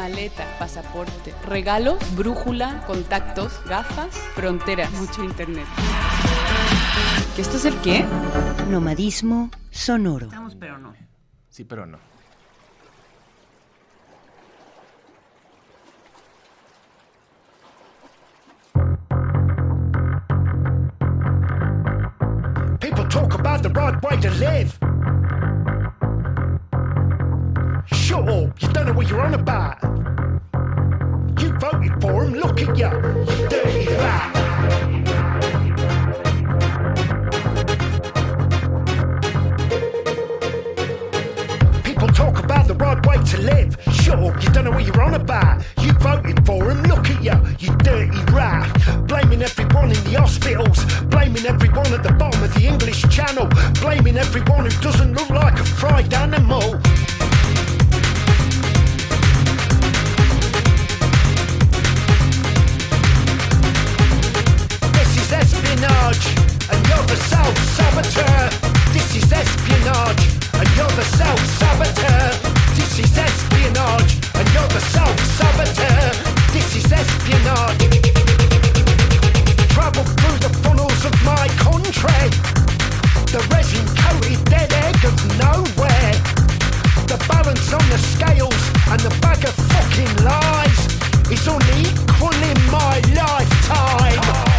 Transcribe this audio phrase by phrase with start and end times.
[0.00, 5.66] maleta, pasaporte, regalo, brújula, contactos, gafas, fronteras, mucho internet.
[7.36, 8.06] ¿Que esto es el qué?
[8.70, 10.28] Nomadismo sonoro.
[10.28, 10.94] Estamos, pero no.
[11.50, 11.98] Sí, pero no.
[22.80, 24.89] People talk about the right way to live.
[28.10, 29.80] Shut up, you don't know what you're on about.
[31.40, 34.34] You voted for him, look at you, you dirty rat.
[41.84, 43.76] People talk about the right way to live.
[43.92, 45.64] Shut up, you don't know what you're on about.
[45.80, 49.06] You voted for him, look at you, you dirty rat.
[49.06, 53.46] Blaming everyone in the hospitals, blaming everyone at the bottom of the English Channel,
[53.80, 56.80] blaming everyone who doesn't look like a fried animal.
[66.10, 68.50] Espionage, and you're the self-saboteur.
[68.92, 72.30] This is espionage, and you're the self-saboteur.
[72.74, 76.10] This is espionage, and you're the self-saboteur.
[76.52, 78.02] This is espionage.
[79.70, 82.24] Travel through the funnels of my country.
[83.30, 86.12] The resin-coated dead egg of nowhere.
[87.06, 90.80] The balance on the scales and the bag of fucking lies
[91.30, 94.49] is unequal in my lifetime.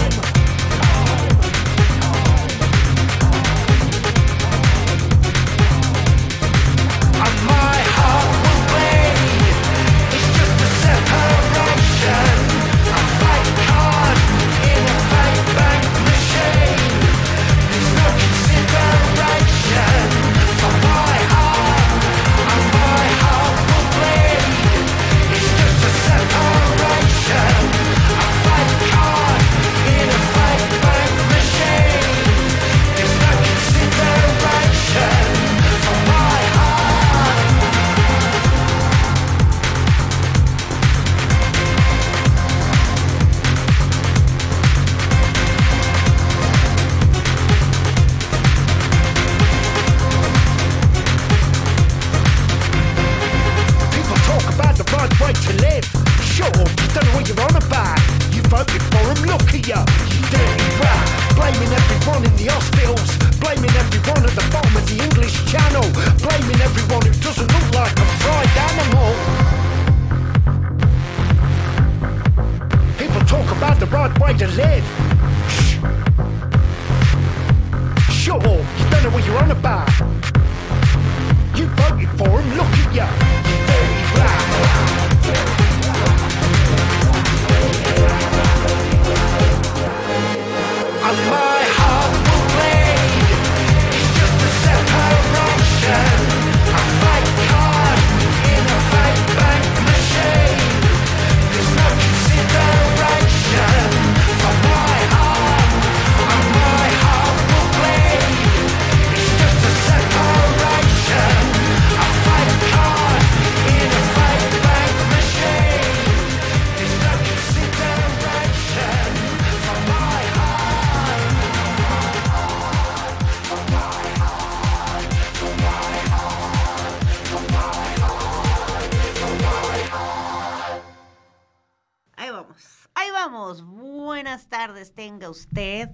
[134.95, 135.89] Tenga usted.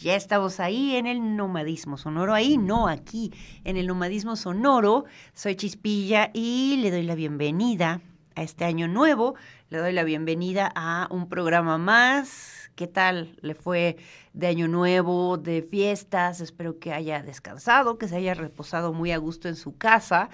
[0.00, 3.32] Ya estamos ahí en el nomadismo sonoro, ahí no, aquí,
[3.64, 5.06] en el nomadismo sonoro.
[5.34, 8.00] Soy Chispilla y le doy la bienvenida
[8.34, 9.34] a este año nuevo.
[9.70, 12.70] Le doy la bienvenida a un programa más.
[12.76, 13.96] ¿Qué tal le fue
[14.34, 16.40] de año nuevo, de fiestas?
[16.40, 20.28] Espero que haya descansado, que se haya reposado muy a gusto en su casa.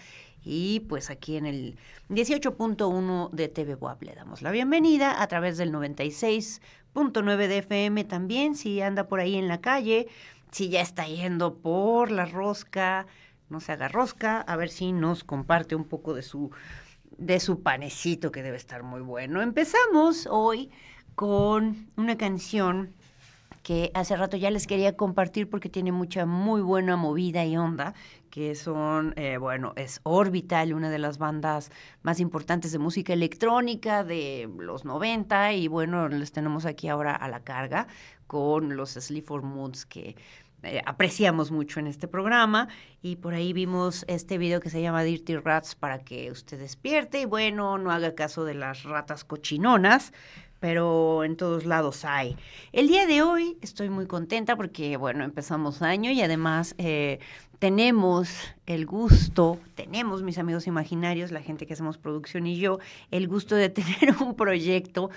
[0.44, 1.78] Y pues aquí en el
[2.10, 5.72] 18.1 de TV Boab le damos la bienvenida a través del
[6.94, 10.06] 96.9 de FM también, si anda por ahí en la calle,
[10.50, 13.06] si ya está yendo por la rosca,
[13.48, 16.50] no se haga rosca, a ver si nos comparte un poco de su,
[17.18, 19.42] de su panecito que debe estar muy bueno.
[19.42, 20.70] Empezamos hoy
[21.14, 22.94] con una canción
[23.64, 27.94] que hace rato ya les quería compartir porque tiene mucha muy buena movida y onda,
[28.34, 31.70] que son, eh, bueno, es Orbital, una de las bandas
[32.02, 37.28] más importantes de música electrónica de los 90 y bueno, les tenemos aquí ahora a
[37.28, 37.86] la carga
[38.26, 40.16] con los Sleep Moods que
[40.64, 42.66] eh, apreciamos mucho en este programa
[43.02, 47.20] y por ahí vimos este video que se llama Dirty Rats para que usted despierte
[47.20, 50.12] y bueno, no haga caso de las ratas cochinonas,
[50.58, 52.36] pero en todos lados hay.
[52.72, 57.18] El día de hoy estoy muy contenta porque, bueno, empezamos año y además eh,
[57.64, 58.28] tenemos
[58.66, 62.78] el gusto, tenemos mis amigos imaginarios, la gente que hacemos producción y yo,
[63.10, 65.08] el gusto de tener un proyecto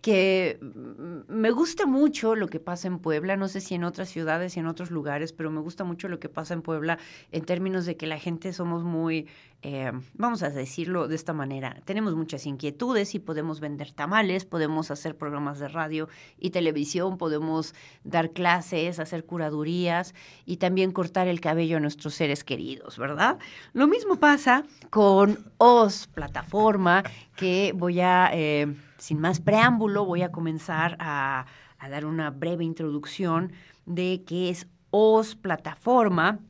[0.00, 4.08] que mm, me gusta mucho lo que pasa en Puebla, no sé si en otras
[4.08, 6.98] ciudades y en otros lugares, pero me gusta mucho lo que pasa en Puebla
[7.32, 9.26] en términos de que la gente somos muy,
[9.62, 14.90] eh, vamos a decirlo de esta manera, tenemos muchas inquietudes y podemos vender tamales, podemos
[14.90, 16.08] hacer programas de radio
[16.38, 17.74] y televisión, podemos
[18.04, 20.14] dar clases, hacer curadurías
[20.46, 23.38] y también cortar el cabello a nuestros seres queridos, ¿verdad?
[23.72, 27.02] Lo mismo pasa con OS, plataforma,
[27.34, 28.30] que voy a...
[28.34, 31.46] Eh, sin más preámbulo, voy a comenzar a,
[31.88, 33.52] dar una breve introducción
[33.86, 36.40] de qué es OS Plataforma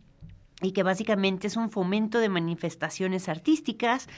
[0.62, 4.08] y que básicamente es un fomento de manifestaciones artísticas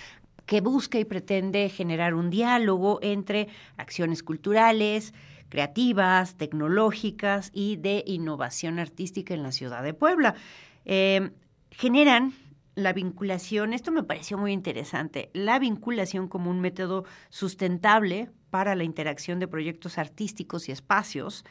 [0.47, 5.13] que busca y pretende generar un diálogo entre acciones culturales,
[5.49, 10.37] creativas, tecnológicas y de innovación artística en la ciudad de Puebla.
[10.85, 11.31] Eh,
[11.71, 12.33] generan
[12.75, 18.85] la vinculación, esto me pareció muy interesante, la vinculación como un método sustentable para la
[18.85, 21.45] interacción de proyectos artísticos y espacios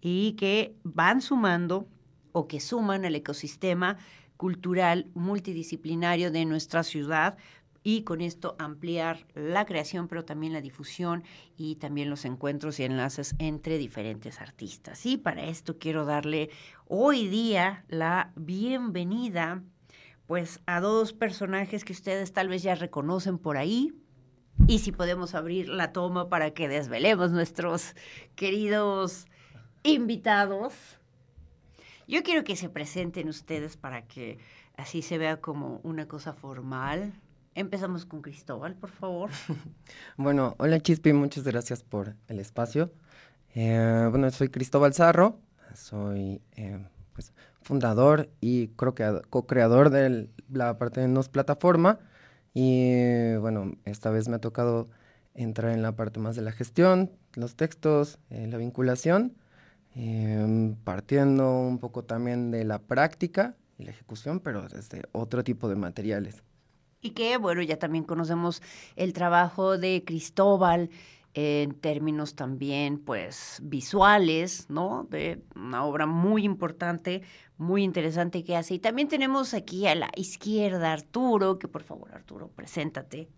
[0.00, 1.88] y que van sumando
[2.32, 3.98] o que suman al ecosistema
[4.36, 7.36] cultural multidisciplinario de nuestra ciudad
[7.82, 11.24] y con esto ampliar la creación, pero también la difusión
[11.56, 15.06] y también los encuentros y enlaces entre diferentes artistas.
[15.06, 16.50] Y para esto quiero darle
[16.86, 19.62] hoy día la bienvenida
[20.26, 23.92] pues a dos personajes que ustedes tal vez ya reconocen por ahí.
[24.68, 27.96] Y si podemos abrir la toma para que desvelemos nuestros
[28.36, 29.26] queridos
[29.82, 30.74] invitados.
[32.06, 34.38] Yo quiero que se presenten ustedes para que
[34.76, 37.12] así se vea como una cosa formal.
[37.60, 39.28] Empezamos con Cristóbal, por favor.
[40.16, 42.90] bueno, hola Chispi, muchas gracias por el espacio.
[43.54, 45.38] Eh, bueno, soy Cristóbal Zarro,
[45.74, 51.98] soy eh, pues, fundador y co-creador de la parte de Nos Plataforma.
[52.54, 54.88] Y bueno, esta vez me ha tocado
[55.34, 59.36] entrar en la parte más de la gestión, los textos, eh, la vinculación,
[59.94, 65.68] em, partiendo un poco también de la práctica y la ejecución, pero desde otro tipo
[65.68, 66.42] de materiales.
[67.02, 68.62] Y que, bueno, ya también conocemos
[68.96, 70.90] el trabajo de Cristóbal
[71.32, 75.06] en términos también, pues, visuales, ¿no?
[75.08, 77.22] De una obra muy importante,
[77.56, 78.74] muy interesante que hace.
[78.74, 83.28] Y también tenemos aquí a la izquierda Arturo, que por favor, Arturo, preséntate.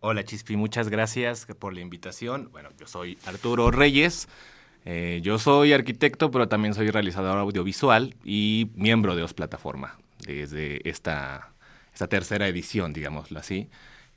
[0.00, 2.50] Hola Chispi, muchas gracias por la invitación.
[2.52, 4.28] Bueno, yo soy Arturo Reyes.
[4.84, 10.88] Eh, yo soy arquitecto, pero también soy realizador audiovisual y miembro de OS Plataforma desde
[10.88, 11.52] esta,
[11.98, 13.68] esta tercera edición, digámoslo así.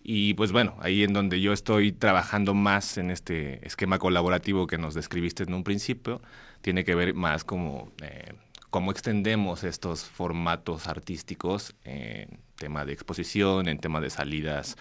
[0.03, 4.77] Y pues bueno, ahí en donde yo estoy trabajando más en este esquema colaborativo que
[4.77, 6.21] nos describiste en un principio,
[6.61, 8.33] tiene que ver más como eh,
[8.69, 14.77] cómo extendemos estos formatos artísticos en tema de exposición, en tema de salidas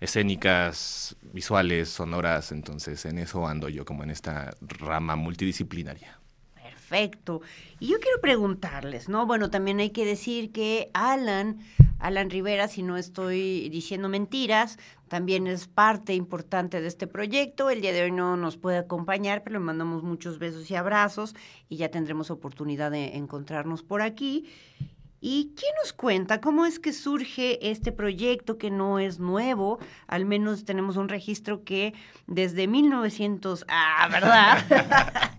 [0.00, 6.18] escénicas, visuales, sonoras, entonces en eso ando yo como en esta rama multidisciplinaria.
[6.94, 7.42] Perfecto.
[7.80, 9.26] Y yo quiero preguntarles, ¿no?
[9.26, 11.58] Bueno, también hay que decir que Alan,
[11.98, 17.68] Alan Rivera, si no estoy diciendo mentiras, también es parte importante de este proyecto.
[17.68, 21.34] El día de hoy no nos puede acompañar, pero le mandamos muchos besos y abrazos
[21.68, 24.46] y ya tendremos oportunidad de encontrarnos por aquí.
[25.26, 29.78] ¿Y quién nos cuenta cómo es que surge este proyecto que no es nuevo?
[30.06, 31.94] Al menos tenemos un registro que
[32.26, 34.58] desde 1900, ah, ¿verdad?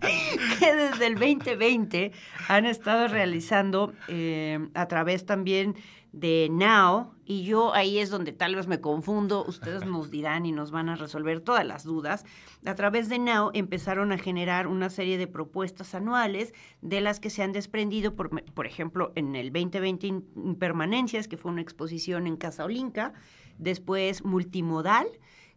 [0.58, 2.10] que desde el 2020
[2.48, 5.76] han estado realizando eh, a través también
[6.16, 10.52] de Now, y yo ahí es donde tal vez me confundo, ustedes nos dirán y
[10.52, 12.24] nos van a resolver todas las dudas.
[12.64, 17.28] A través de Now empezaron a generar una serie de propuestas anuales de las que
[17.28, 22.36] se han desprendido, por, por ejemplo, en el 2020 Impermanencias, que fue una exposición en
[22.36, 23.12] Casa Olinca,
[23.58, 25.06] después Multimodal,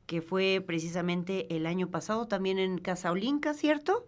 [0.08, 4.08] que fue precisamente el año pasado también en Casa Olinca, ¿cierto?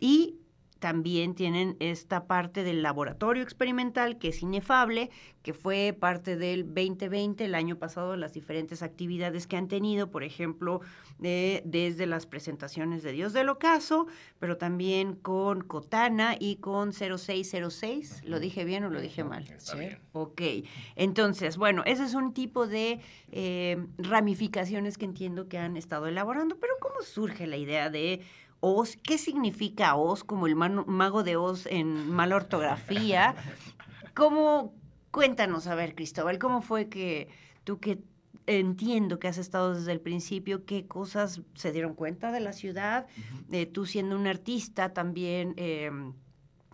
[0.00, 0.38] Y
[0.82, 5.10] también tienen esta parte del laboratorio experimental que es inefable,
[5.44, 10.24] que fue parte del 2020, el año pasado, las diferentes actividades que han tenido, por
[10.24, 10.80] ejemplo,
[11.20, 14.08] desde las presentaciones de Dios del Ocaso,
[14.40, 18.24] pero también con Cotana y con 0606.
[18.24, 19.44] ¿Lo dije bien o lo dije mal?
[19.48, 20.00] Está bien.
[20.10, 20.42] Ok,
[20.96, 22.98] entonces, bueno, ese es un tipo de
[23.30, 28.22] eh, ramificaciones que entiendo que han estado elaborando, pero ¿cómo surge la idea de
[28.64, 28.96] Oz.
[28.96, 33.34] ¿Qué significa Oz como el mago de Oz en mala ortografía?
[34.14, 34.72] ¿Cómo,
[35.10, 37.28] cuéntanos, a ver, Cristóbal, ¿cómo fue que
[37.64, 37.98] tú que
[38.46, 43.06] entiendo que has estado desde el principio, qué cosas se dieron cuenta de la ciudad?
[43.50, 45.90] Eh, tú siendo un artista también, eh,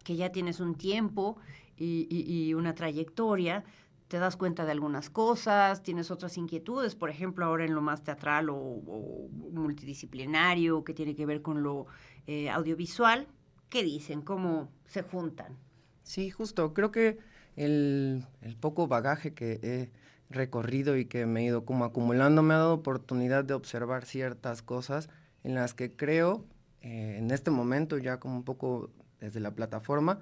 [0.04, 1.38] que ya tienes un tiempo
[1.76, 3.64] y, y- y una trayectoria,
[4.08, 8.02] te das cuenta de algunas cosas, tienes otras inquietudes, por ejemplo, ahora en lo más
[8.02, 11.86] teatral o, multidisciplinario, que tiene que ver con lo
[12.26, 13.26] eh, audiovisual.
[13.68, 14.22] ¿Qué dicen?
[14.22, 15.56] ¿Cómo se juntan?
[16.02, 16.72] Sí, justo.
[16.72, 17.18] Creo que
[17.56, 19.90] el, el poco bagaje que he
[20.30, 24.62] recorrido y que me he ido como acumulando me ha dado oportunidad de observar ciertas
[24.62, 25.08] cosas
[25.44, 26.44] en las que creo,
[26.82, 30.20] eh, en este momento, ya como un poco desde la plataforma,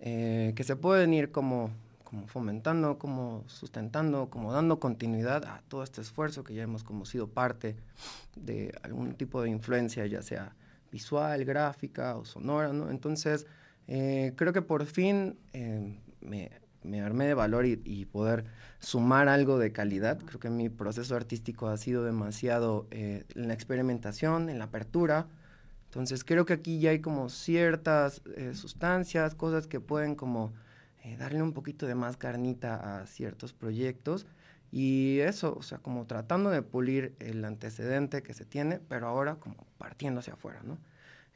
[0.00, 1.70] eh, que se pueden ir como,
[2.08, 7.04] como fomentando, como sustentando, como dando continuidad a todo este esfuerzo que ya hemos como
[7.04, 7.76] sido parte
[8.34, 10.56] de algún tipo de influencia, ya sea
[10.90, 12.90] visual, gráfica o sonora, ¿no?
[12.90, 13.46] Entonces,
[13.88, 16.50] eh, creo que por fin eh, me,
[16.82, 18.46] me armé de valor y, y poder
[18.78, 20.18] sumar algo de calidad.
[20.18, 25.26] Creo que mi proceso artístico ha sido demasiado eh, en la experimentación, en la apertura.
[25.84, 30.54] Entonces creo que aquí ya hay como ciertas eh, sustancias, cosas que pueden como
[31.02, 34.26] eh, darle un poquito de más carnita a ciertos proyectos.
[34.70, 39.36] Y eso, o sea, como tratando de pulir el antecedente que se tiene, pero ahora
[39.36, 40.76] como partiendo hacia afuera, ¿no?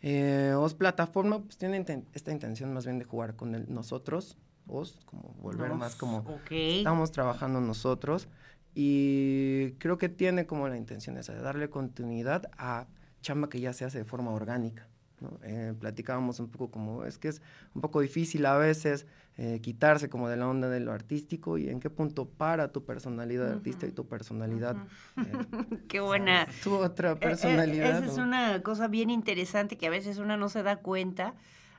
[0.03, 4.37] Eh, Os Plataforma pues tiene inten- esta intención más bien de jugar con el nosotros,
[4.67, 6.51] Os, como volver Nos, más como ok.
[6.51, 8.29] estamos trabajando nosotros
[8.75, 12.87] y creo que tiene como la intención esa de darle continuidad a
[13.21, 14.89] chamba que ya se hace de forma orgánica.
[15.21, 15.39] ¿no?
[15.45, 17.43] Eh, platicábamos un poco como es que es
[17.75, 19.07] un poco difícil a veces
[19.39, 22.85] eh, quitarse como de la onda de lo artístico y en qué punto para tu
[22.85, 24.77] personalidad de artista y tu personalidad
[25.17, 25.23] eh,
[25.89, 26.47] Qué buena.
[26.63, 27.99] tu otra Eh, eh, personalidad.
[27.99, 28.25] Esa es ¿no?
[28.25, 31.35] una cosa bien interesante que a veces uno no se da cuenta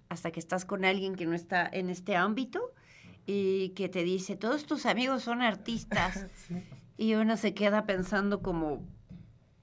[0.10, 2.72] hasta que estás con alguien que no está en este ámbito
[3.26, 6.26] y que te dice, todos tus amigos son artistas.
[6.96, 8.84] Y uno se queda pensando como,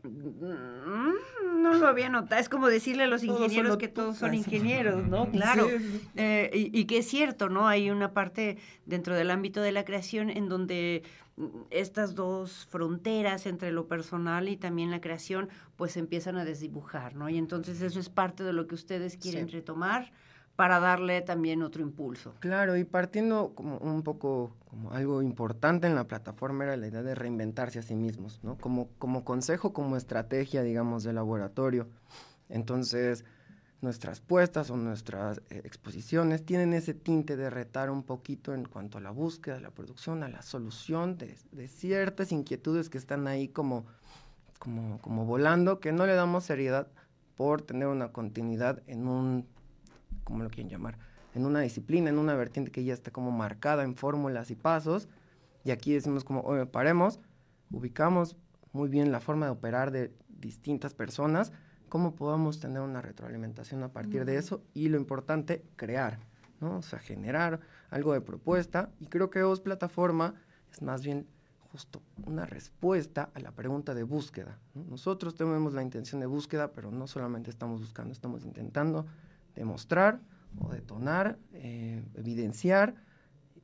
[0.02, 1.12] "Mm,
[1.50, 2.40] no lo había notado.
[2.40, 4.00] Es como decirle a los ingenieros que tú".
[4.02, 5.30] todos son ingenieros, ¿no?
[5.30, 5.68] Claro.
[5.68, 6.00] Sí.
[6.16, 7.66] Eh, y, y que es cierto, ¿no?
[7.68, 11.02] Hay una parte dentro del ámbito de la creación en donde
[11.36, 17.14] mm, estas dos fronteras entre lo personal y también la creación, pues empiezan a desdibujar,
[17.14, 17.28] ¿no?
[17.28, 19.52] Y entonces eso es parte de lo que ustedes quieren Sí.
[19.54, 20.12] retomar
[20.60, 22.34] para darle también otro impulso.
[22.38, 27.02] Claro, y partiendo como un poco, como algo importante en la plataforma era la idea
[27.02, 28.58] de reinventarse a sí mismos, ¿no?
[28.58, 31.88] Como, como consejo, como estrategia, digamos, de laboratorio.
[32.50, 33.24] Entonces,
[33.80, 38.98] nuestras puestas o nuestras eh, exposiciones tienen ese tinte de retar un poquito en cuanto
[38.98, 43.28] a la búsqueda, a la producción, a la solución de, de ciertas inquietudes que están
[43.28, 43.86] ahí como,
[44.58, 46.86] como, como volando, que no le damos seriedad
[47.34, 49.46] por tener una continuidad en un
[50.30, 50.96] como lo quieren llamar,
[51.34, 55.08] en una disciplina, en una vertiente que ya está como marcada en fórmulas y pasos.
[55.64, 57.20] Y aquí decimos como, oye, paremos,
[57.70, 58.36] ubicamos
[58.72, 61.52] muy bien la forma de operar de distintas personas,
[61.88, 66.20] cómo podamos tener una retroalimentación a partir de eso y lo importante, crear,
[66.60, 66.78] ¿no?
[66.78, 67.60] O sea, generar
[67.90, 68.90] algo de propuesta.
[69.00, 70.34] Y creo que OS Plataforma
[70.70, 71.26] es más bien
[71.72, 74.58] justo una respuesta a la pregunta de búsqueda.
[74.74, 74.84] ¿no?
[74.84, 79.06] Nosotros tenemos la intención de búsqueda, pero no solamente estamos buscando, estamos intentando
[79.54, 80.20] demostrar
[80.58, 82.94] o detonar, eh, evidenciar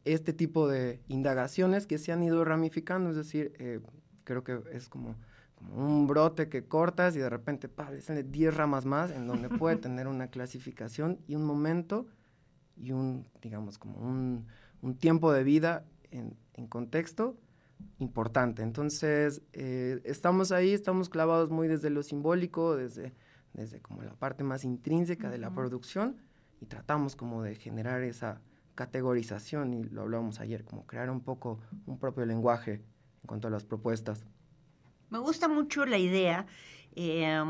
[0.04, 3.80] este tipo de indagaciones que se han ido ramificando, es decir, eh,
[4.24, 5.16] creo que es como,
[5.56, 9.26] como un brote que cortas y de repente pa, le salen 10 ramas más en
[9.26, 12.06] donde puede tener una clasificación y un momento
[12.76, 14.46] y un, digamos, como un,
[14.80, 17.36] un tiempo de vida en, en contexto
[17.98, 18.62] importante.
[18.62, 23.12] Entonces, eh, estamos ahí, estamos clavados muy desde lo simbólico, desde,
[23.56, 26.16] desde como la parte más intrínseca de la producción
[26.60, 28.40] y tratamos como de generar esa
[28.74, 33.50] categorización y lo hablábamos ayer, como crear un poco un propio lenguaje en cuanto a
[33.50, 34.26] las propuestas.
[35.08, 36.46] Me gusta mucho la idea
[36.94, 37.42] eh,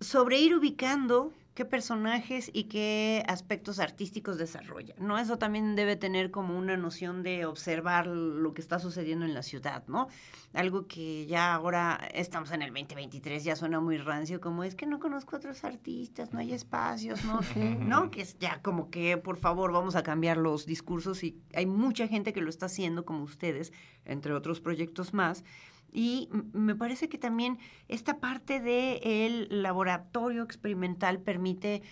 [0.00, 5.18] sobre ir ubicando qué personajes y qué aspectos artísticos desarrolla, ¿no?
[5.18, 9.42] Eso también debe tener como una noción de observar lo que está sucediendo en la
[9.42, 10.08] ciudad, ¿no?
[10.54, 14.86] Algo que ya ahora estamos en el 2023, ya suena muy rancio, como es que
[14.86, 17.40] no conozco otros artistas, no hay espacios, ¿no?
[17.80, 18.10] ¿No?
[18.10, 22.08] Que es ya como que, por favor, vamos a cambiar los discursos y hay mucha
[22.08, 23.72] gente que lo está haciendo, como ustedes,
[24.04, 25.44] entre otros proyectos más,
[25.92, 27.58] y me parece que también
[27.88, 31.82] esta parte del laboratorio experimental permite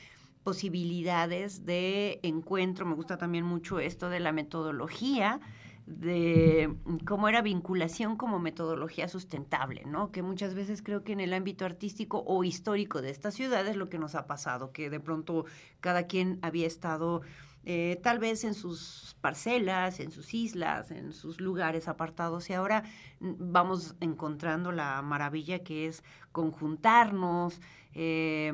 [0.42, 2.86] posibilidades de encuentro.
[2.86, 5.40] Me gusta también mucho esto de la metodología,
[5.86, 6.74] de
[7.06, 10.12] cómo era vinculación como metodología sustentable, ¿no?
[10.12, 13.76] Que muchas veces creo que en el ámbito artístico o histórico de esta ciudad es
[13.76, 15.44] lo que nos ha pasado, que de pronto
[15.80, 17.22] cada quien había estado
[17.64, 22.84] eh, tal vez en sus parcelas, en sus islas, en sus lugares apartados y ahora
[23.20, 26.02] vamos encontrando la maravilla que es
[26.32, 27.60] conjuntarnos,
[27.94, 28.52] eh,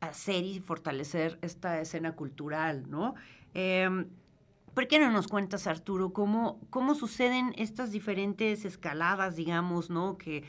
[0.00, 3.14] hacer y fortalecer esta escena cultural, ¿no?
[3.54, 4.08] Em,
[4.74, 10.18] ¿Por qué no nos cuentas, Arturo, cómo, cómo suceden estas diferentes escaladas, digamos, ¿no?
[10.18, 10.44] Que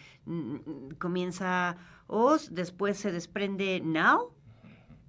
[0.99, 4.33] comienza Oz, después se desprende Now,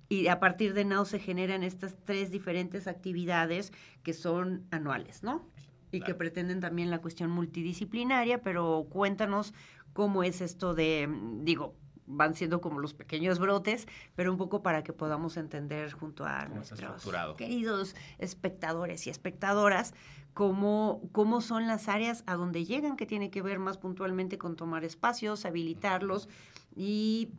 [0.08, 3.72] y a partir de Now se generan estas tres diferentes actividades
[4.02, 5.46] que son anuales, ¿no?
[5.90, 9.54] Y que pretenden también la cuestión multidisciplinaria, pero cuéntanos
[9.94, 11.08] cómo es esto de,
[11.40, 11.74] digo,
[12.08, 16.46] van siendo como los pequeños brotes, pero un poco para que podamos entender junto a
[16.46, 19.94] nuestros queridos espectadores y espectadoras
[20.32, 24.56] cómo, cómo son las áreas a donde llegan, que tiene que ver más puntualmente con
[24.56, 26.28] tomar espacios, habilitarlos
[26.74, 27.30] y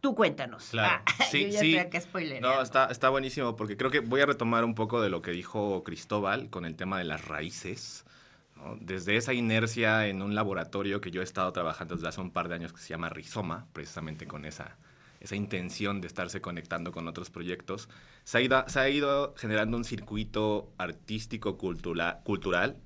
[0.00, 0.68] tú cuéntanos.
[0.70, 1.02] Claro.
[1.06, 1.76] Ah, Sí, yo ya sí.
[1.76, 2.40] estoy acá.
[2.40, 5.30] No, está, está buenísimo porque creo que voy a retomar un poco de lo que
[5.32, 8.04] dijo Cristóbal con el tema de las raíces.
[8.56, 8.76] ¿no?
[8.80, 12.48] Desde esa inercia en un laboratorio que yo he estado trabajando desde hace un par
[12.48, 14.76] de años que se llama Rizoma, precisamente con esa,
[15.20, 17.88] esa intención de estarse conectando con otros proyectos,
[18.24, 22.76] se ha ido, se ha ido generando un circuito artístico cultura- cultural,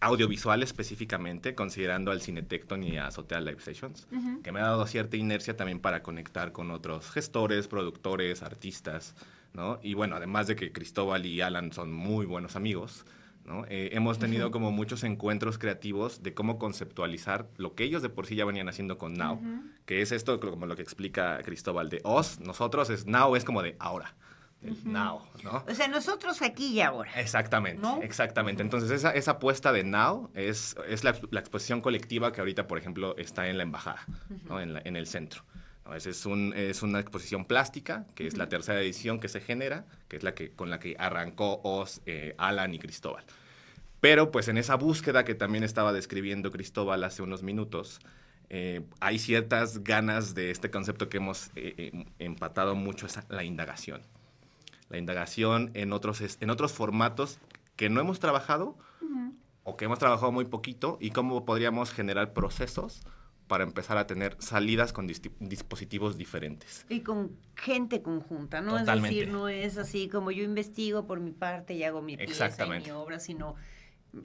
[0.00, 4.06] audiovisual específicamente, considerando al Cinetecton y a Azotea Live Sessions,
[4.42, 9.14] que me ha dado cierta inercia también para conectar con otros gestores, productores, artistas,
[9.52, 9.80] ¿no?
[9.82, 13.04] Y bueno, además de que Cristóbal y Alan son muy buenos amigos,
[13.44, 13.64] ¿no?
[13.68, 18.26] Eh, hemos tenido como muchos encuentros creativos de cómo conceptualizar lo que ellos de por
[18.26, 19.40] sí ya venían haciendo con Now,
[19.84, 23.62] que es esto como lo que explica Cristóbal de Oz, nosotros es Now es como
[23.62, 24.14] de ahora,
[24.60, 25.64] del Now, ¿no?
[25.68, 27.12] O sea, nosotros aquí y ahora.
[27.20, 28.02] Exactamente, ¿No?
[28.02, 28.62] exactamente.
[28.62, 32.78] Entonces, esa, esa apuesta de Now es, es la, la exposición colectiva que ahorita, por
[32.78, 34.04] ejemplo, está en la embajada,
[34.48, 34.60] ¿no?
[34.60, 35.44] en, la- en el centro.
[35.84, 35.94] ¿no?
[35.94, 39.86] Es, es, un- es una exposición plástica, que es la tercera edición que se genera,
[40.08, 43.24] que es la que, con la que arrancó Oz, eh, Alan y Cristóbal.
[44.00, 48.00] Pero pues en esa búsqueda que también estaba describiendo Cristóbal hace unos minutos,
[48.50, 53.44] eh, hay ciertas ganas de este concepto que hemos eh, eh, empatado mucho, es la
[53.44, 54.00] indagación.
[54.88, 57.38] La indagación en otros, en otros formatos
[57.76, 58.76] que no hemos trabajado
[59.64, 63.02] o que hemos trabajado muy poquito y cómo podríamos generar procesos
[63.46, 66.84] para empezar a tener salidas con dispositivos diferentes.
[66.88, 68.78] Y con gente conjunta, ¿no?
[68.78, 69.08] Totalmente.
[69.08, 72.50] Es decir, no es así como yo investigo por mi parte y hago mi pieza
[72.66, 73.56] y mi obra, sino...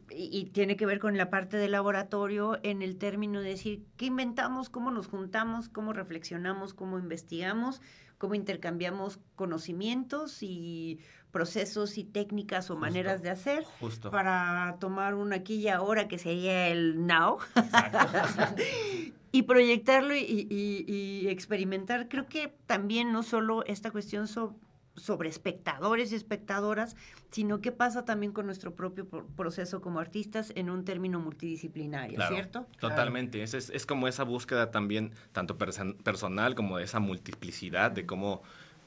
[0.10, 3.84] Y, y tiene que ver con la parte del laboratorio en el término de decir
[3.98, 7.82] qué inventamos, cómo nos juntamos, cómo reflexionamos, cómo investigamos,
[8.18, 11.00] cómo intercambiamos conocimientos y
[11.32, 12.80] procesos y técnicas o Justo.
[12.80, 14.10] maneras de hacer Justo.
[14.10, 17.40] para tomar un aquí y ahora que sería el now
[19.32, 22.08] y proyectarlo y, y- y experimentar.
[22.08, 24.56] Creo que también no solo esta cuestión so-
[24.96, 26.96] sobre espectadores y espectadoras,
[27.32, 32.16] sino qué pasa también con nuestro propio pro- proceso como artistas en un término multidisciplinario,
[32.16, 32.68] Claro, ¿cierto?
[32.80, 33.42] Totalmente.
[33.44, 38.06] Es, es, es como esa búsqueda también, tanto perso- personal como de esa multiplicidad, de
[38.06, 38.44] cómo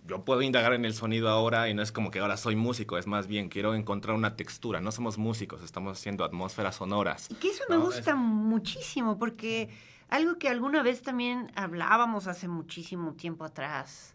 [0.07, 2.97] yo puedo indagar en el sonido ahora y no es como que ahora soy músico,
[2.99, 4.81] es más bien quiero encontrar una textura.
[4.81, 7.29] No somos músicos, estamos haciendo atmósferas sonoras.
[7.31, 7.83] Y que eso me ¿no?
[7.85, 9.71] gusta Es- muchísimo, porque
[10.09, 14.14] algo que alguna vez también hablábamos hace muchísimo tiempo atrás,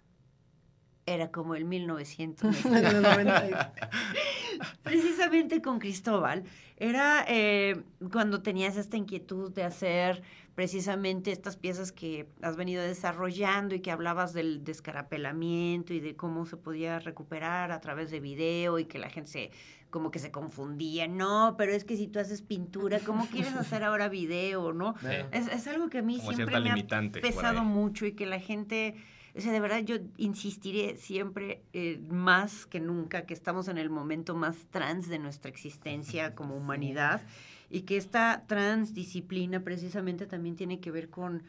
[1.06, 2.56] era como el 1900.
[4.84, 6.44] precisamente con Cristóbal,
[6.78, 10.24] era eh, cuando tenías esta inquietud de hacer
[10.56, 16.46] precisamente estas piezas que has venido desarrollando y que hablabas del descarapelamiento y de cómo
[16.46, 19.52] se podía recuperar a través de video y que la gente se
[19.92, 23.84] como que se confundía, no, pero es que si tú haces pintura, ¿cómo quieres hacer
[23.84, 24.96] ahora video, no?
[25.32, 28.40] Es, es algo que a mí Como siempre me ha pesado mucho y que la
[28.40, 28.96] gente,
[29.36, 33.90] o sea, de verdad yo insistiré siempre eh, más que nunca que estamos en el
[33.90, 37.22] momento más trans de nuestra existencia como humanidad
[37.70, 41.44] y que esta transdisciplina precisamente también tiene que ver con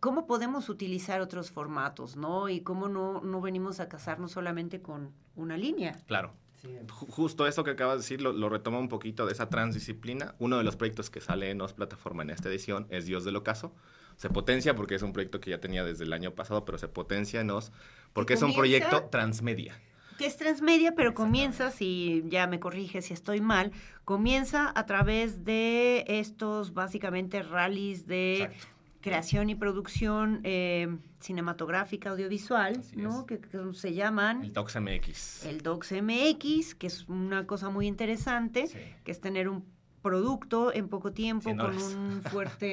[0.00, 2.48] cómo podemos utilizar otros formatos, ¿no?
[2.48, 5.98] Y cómo no, no venimos a casarnos solamente con una línea.
[6.06, 6.34] Claro.
[6.60, 6.68] Sí.
[6.86, 10.34] Ju- Justo eso que acabas de decir lo, lo retoma un poquito de esa transdisciplina.
[10.38, 13.36] Uno de los proyectos que sale en Os Plataforma en esta edición es Dios del
[13.36, 13.72] Ocaso.
[14.18, 16.88] Se potencia porque es un proyecto que ya tenía desde el año pasado, pero se
[16.88, 17.72] potencia en Os
[18.12, 19.80] porque es un proyecto transmedia.
[20.18, 23.70] que es transmedia, pero comienza, si ya me corrige si estoy mal,
[24.04, 28.66] comienza a través de estos básicamente rallies de Exacto.
[29.00, 30.88] creación y producción eh,
[31.20, 33.20] cinematográfica, audiovisual, Así ¿no?
[33.20, 33.26] es.
[33.26, 35.44] Que, que se llaman El Docs MX.
[35.46, 38.78] el Docs MX, que es una cosa muy interesante, Sí.
[39.04, 39.64] que es tener un
[40.08, 42.66] producto en poco tiempo, con un fuerte,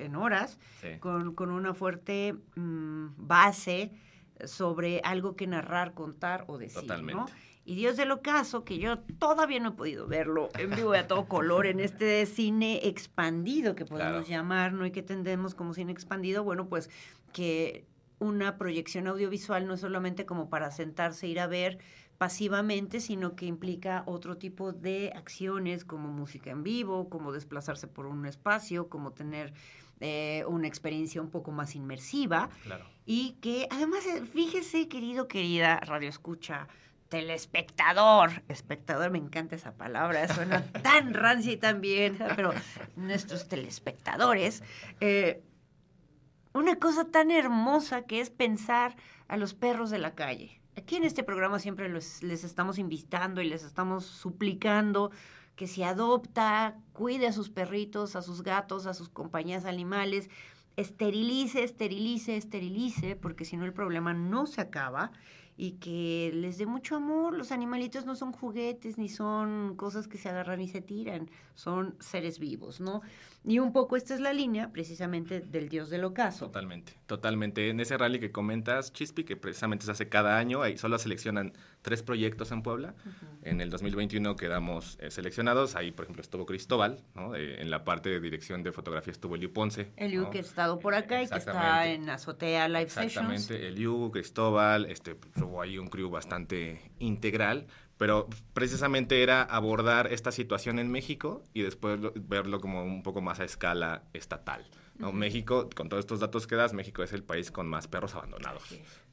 [0.00, 0.98] eh, en horas, Sí.
[1.00, 3.90] con, con una fuerte mm, base
[4.44, 6.86] sobre algo que narrar, contar o decir, ¿no?
[6.88, 7.32] Totalmente.
[7.64, 11.08] Y Dios del Ocaso, que yo todavía no he podido verlo en vivo y a
[11.08, 14.26] todo color en este cine expandido que podemos Claro.
[14.28, 14.86] llamar, ¿no?
[14.86, 16.88] Y que tendemos como cine expandido, bueno, pues
[17.32, 17.84] que
[18.18, 21.78] una proyección audiovisual no es solamente como para sentarse e ir a ver
[22.18, 28.06] pasivamente, sino que implica otro tipo de acciones como música en vivo, como desplazarse por
[28.06, 29.52] un espacio, como tener
[30.00, 32.84] eh, una experiencia un poco más inmersiva Claro.
[33.06, 36.68] y que además, eh, fíjese, querido, querida Radio Escucha,
[37.08, 42.52] telespectador, espectador, me encanta esa palabra, suena tan rancia y tan bien, pero
[42.96, 44.62] nuestros telespectadores,
[45.00, 45.42] eh,
[46.52, 48.96] una cosa tan hermosa que es pensar
[49.28, 50.60] a los perros de la calle.
[50.76, 55.10] Aquí en este programa siempre les estamos invitando y les estamos suplicando
[55.56, 60.28] que si adopta, cuide a sus perritos, a sus gatos, a sus compañías animales,
[60.76, 65.12] esterilice, esterilice, esterilice, porque si no el problema no se acaba
[65.56, 67.36] y que les dé mucho amor.
[67.36, 71.96] Los animalitos no son juguetes ni son cosas que se agarran y se tiran, son
[72.00, 73.02] seres vivos, ¿no?
[73.48, 76.46] Y un poco esta es la línea precisamente del dios del ocaso.
[76.46, 77.70] Totalmente, totalmente.
[77.70, 81.52] En ese rally que comentas, Chispi, que precisamente se hace cada año, ahí solo seleccionan
[81.80, 82.96] tres proyectos en Puebla.
[83.42, 85.76] En el 2021 quedamos eh, seleccionados.
[85.76, 87.36] Ahí, por ejemplo, estuvo Cristóbal, ¿no?
[87.36, 89.92] Eh, en la parte de dirección de fotografía estuvo Eliu Ponce.
[89.96, 90.30] Eliu ¿no?
[90.30, 91.94] que ha estado por acá y que está Exactamente.
[91.94, 93.30] en Azotea Live Sessions.
[93.32, 95.16] Exactamente, Eliu, Cristóbal, este,
[95.46, 97.66] hubo ahí un crew bastante integral,
[97.98, 103.20] pero precisamente era abordar esta situación en México y después lo- verlo como un poco
[103.22, 104.66] más a escala estatal.
[104.98, 105.12] ¿no?
[105.12, 108.62] México, con todos estos datos que das, México es el país con más perros abandonados.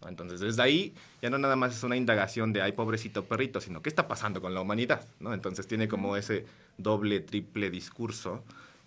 [0.01, 0.07] ¿no?
[0.09, 3.81] Entonces, desde ahí ya no nada más es una indagación de, ay, pobrecito perrito, sino
[3.81, 5.05] qué está pasando con la humanidad.
[5.19, 5.33] ¿no?
[5.33, 6.45] Entonces tiene como ese
[6.77, 8.43] doble, triple discurso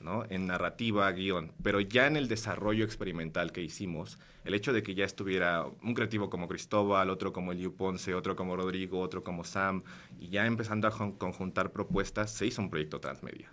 [0.07, 0.25] ¿no?
[0.31, 1.53] en narrativa, guion.
[1.63, 5.95] Pero ya en el desarrollo experimental que hicimos, el hecho de que ya estuviera un
[5.95, 9.83] creativo como Cristóbal, otro como Eliu Ponce, otro como Rodrigo, otro como Sam,
[10.21, 13.51] y ya empezando a conjuntar propuestas, se hizo un proyecto transmedia.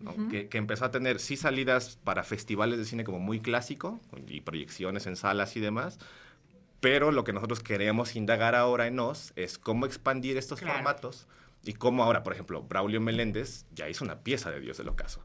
[0.00, 0.28] ¿no?
[0.30, 4.40] que, que empezó a tener sí salidas para festivales de cine como muy clásico y
[4.40, 5.98] proyecciones en salas y demás,
[6.80, 10.76] pero lo que nosotros queremos indagar ahora en NOS es cómo expandir estos Claro.
[10.76, 11.26] formatos
[11.62, 15.22] y cómo ahora, por ejemplo, Braulio Meléndez ya hizo una pieza de Dios del Ocaso.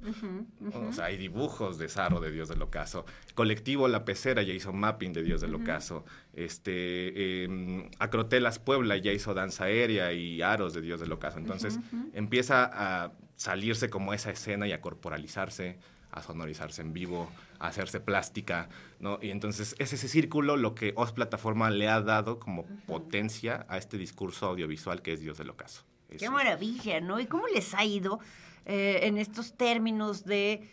[0.74, 3.06] O sea, hay dibujos de Sarro de Dios del Ocaso.
[3.36, 6.04] Colectivo La Pecera ya hizo mapping de Dios del Ocaso.
[6.34, 11.38] Este, eh, Acrotelas Puebla ya hizo danza aérea y aros de Dios del Ocaso.
[11.38, 11.80] Entonces
[12.14, 15.78] empieza a salirse como esa escena y a corporalizarse,
[16.12, 18.68] a sonorizarse en vivo, a hacerse plástica,
[19.00, 19.20] ¿no?
[19.22, 23.78] Y entonces es ese círculo lo que Os Plataforma le ha dado como potencia a
[23.78, 25.86] este discurso audiovisual que es Dios del Ocaso.
[26.18, 27.20] Qué maravilla, ¿no?
[27.20, 28.20] ¿Y cómo les ha ido
[28.66, 30.70] eh, en estos términos de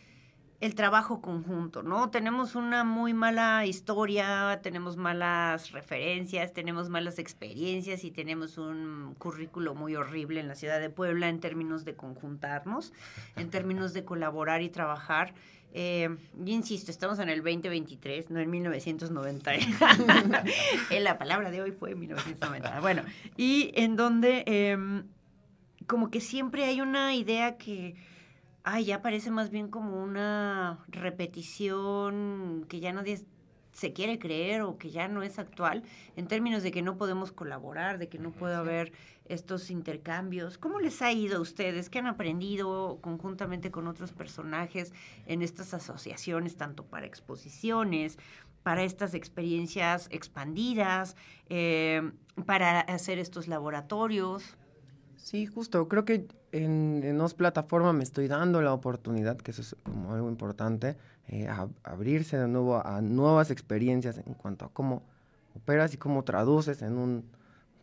[0.62, 2.10] el trabajo conjunto, ¿no?
[2.10, 9.74] Tenemos una muy mala historia, tenemos malas referencias, tenemos malas experiencias y tenemos un currículo
[9.74, 12.92] muy horrible en la ciudad de Puebla en términos de conjuntarnos,
[13.34, 15.34] en términos de colaborar y trabajar.
[15.74, 19.52] Eh, yo insisto, estamos en el 2023, no en 1990.
[20.90, 22.80] Eh, la palabra de hoy fue 1990.
[22.80, 23.02] Bueno,
[23.36, 25.04] y en donde em,
[25.86, 27.94] como que siempre hay una idea que,
[28.64, 33.24] ay, ya parece más bien como una repetición que ya nadie
[33.72, 35.82] se quiere creer o que ya no es actual,
[36.16, 38.92] en términos de que no podemos colaborar, de que no puede haber
[39.24, 40.58] estos intercambios.
[40.58, 41.88] ¿Cómo les ha ido a ustedes?
[41.88, 44.92] ¿Qué han aprendido conjuntamente con otros personajes
[45.26, 48.18] en estas asociaciones, tanto para exposiciones,
[48.62, 51.16] para estas experiencias expandidas,
[51.48, 52.12] eh,
[52.44, 54.56] para hacer estos laboratorios?
[55.22, 55.88] Sí, justo.
[55.88, 60.12] Creo que en, en Os Plataforma me estoy dando la oportunidad, que eso es como
[60.12, 60.96] algo importante,
[61.28, 65.04] eh, a, abrirse de nuevo a nuevas experiencias en cuanto a cómo
[65.54, 67.24] operas y cómo traduces en un,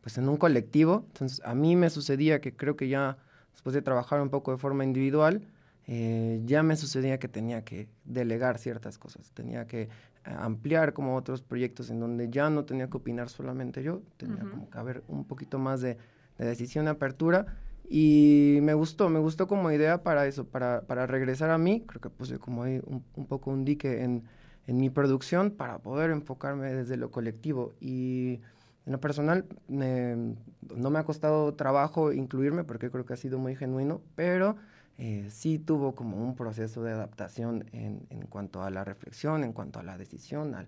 [0.02, 1.06] pues en un colectivo.
[1.08, 3.18] Entonces, a mí me sucedía que creo que ya
[3.54, 5.42] después de trabajar un poco de forma individual,
[5.88, 9.90] eh, ya me sucedía que tenía que delegar ciertas cosas, tenía que eh,
[10.26, 14.70] ampliar como otros proyectos en donde ya no tenía que opinar solamente yo, tenía como
[14.70, 15.98] que haber un poquito más de,
[16.40, 17.46] de decisión de apertura.
[17.92, 22.02] Y me gustó, me gustó como idea para eso, para, para regresar a mí, creo
[22.02, 24.26] que puse como ahí un, un poco un dique en,
[24.68, 27.74] en mi producción para poder enfocarme desde lo colectivo.
[27.82, 28.42] Y
[28.86, 30.36] en lo personal me-
[30.76, 34.56] no me ha costado trabajo incluirme porque creo que ha sido muy genuino, pero
[34.98, 39.54] eh, sí tuvo como un proceso de adaptación en, en cuanto a la reflexión, en
[39.54, 40.68] cuanto a la decisión, al,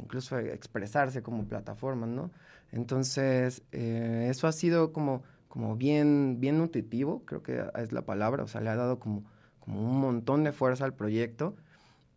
[0.00, 2.30] incluso expresarse como plataforma, ¿no?
[2.70, 8.44] Entonces, eh, eso ha sido como, como bien, bien nutritivo, creo que es la palabra,
[8.44, 9.24] o sea, le ha dado como,
[9.60, 11.54] como un montón de fuerza al proyecto.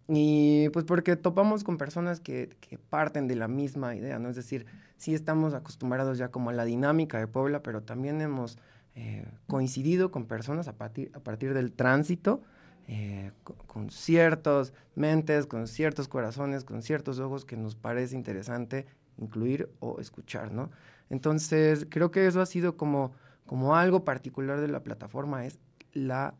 [0.07, 4.29] Y pues porque topamos con personas que, que, parten de la misma idea, ¿no?
[4.29, 8.59] Es decir, sí estamos acostumbrados ya como a la dinámica de Puebla, pero también hemos
[8.97, 12.43] eh, coincidido con personas a partir, a partir del tránsito,
[12.87, 13.31] eh,
[13.67, 18.85] con, ciertas mentes, con ciertos corazones, con ciertos ojos que nos parece interesante
[19.17, 20.69] incluir o escuchar, ¿no?
[21.09, 23.11] Entonces, creo que eso ha sido como,
[23.45, 25.59] como algo particular de la plataforma, es
[25.93, 26.35] la,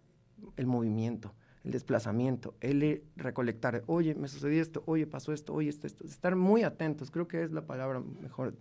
[0.58, 1.34] el movimiento
[1.65, 6.36] el desplazamiento, el recolectar, oye, me sucedió esto, oye, pasó esto, oye, esto, esto, estar
[6.36, 8.53] muy atentos, creo que es la palabra mejor.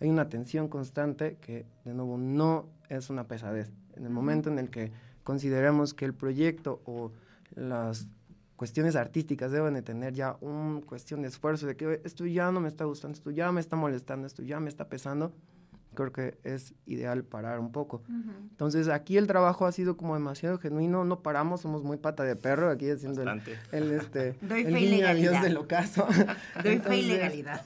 [0.00, 3.70] Hay una atención constante que, de nuevo, no es una pesadez.
[3.94, 4.90] En el momento en el que
[5.22, 7.12] consideramos que el proyecto o
[7.54, 8.08] las
[8.56, 12.60] cuestiones artísticas deben de tener ya una cuestión de esfuerzo, de que esto ya no
[12.60, 15.32] me está gustando, esto ya me está molestando, esto ya me está pesando,
[15.98, 18.02] creo que es ideal parar un poco.
[18.08, 18.48] Uh -huh.
[18.50, 22.36] Entonces aquí el trabajo ha sido como demasiado genuino, no paramos, somos muy pata de
[22.36, 25.42] perro aquí haciendo el, el, este Doy el fe y legalidad.
[25.42, 26.06] del ocaso.
[26.62, 27.62] Doy fe y legalidad.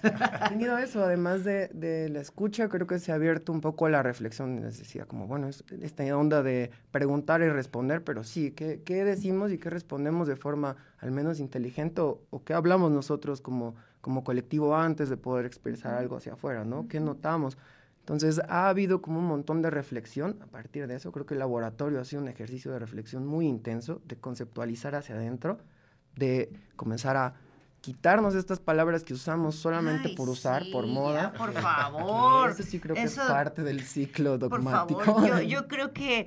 [0.48, 3.90] Tenido eso, además de, de, la escucha, creo que se ha abierto un poco a
[3.90, 8.52] la reflexión, les decía, como bueno, es esta onda de preguntar y responder, pero sí,
[8.52, 12.90] ¿qué, qué decimos y qué respondemos de forma al menos inteligente o, o qué hablamos
[12.90, 16.88] nosotros como, como colectivo antes de poder expresar algo hacia afuera, ¿no?
[16.88, 17.56] ¿Qué notamos?
[18.02, 21.12] Entonces ha habido como un montón de reflexión a partir de eso.
[21.12, 25.14] Creo que el laboratorio ha sido un ejercicio de reflexión muy intenso, de conceptualizar hacia
[25.14, 25.58] adentro,
[26.16, 27.34] de comenzar a
[27.80, 31.32] quitarnos estas palabras que usamos solamente Ay, por usar, sí, por moda.
[31.32, 32.50] por favor.
[32.50, 35.00] Eso sí creo que Eso- es parte del ciclo Por dogmático.
[35.04, 36.26] favor, yo, yo creo que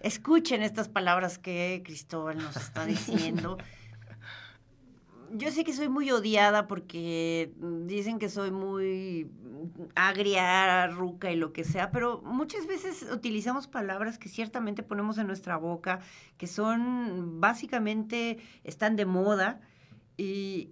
[0.00, 3.58] escuchen estas palabras que Cristóbal nos está diciendo.
[5.32, 7.52] Yo sé que soy muy odiada porque
[7.86, 9.30] dicen que soy muy
[9.94, 15.26] agria, ruca y lo que sea, pero muchas veces utilizamos palabras que ciertamente ponemos en
[15.26, 16.00] nuestra boca,
[16.36, 19.60] que son básicamente, están de moda
[20.16, 20.70] y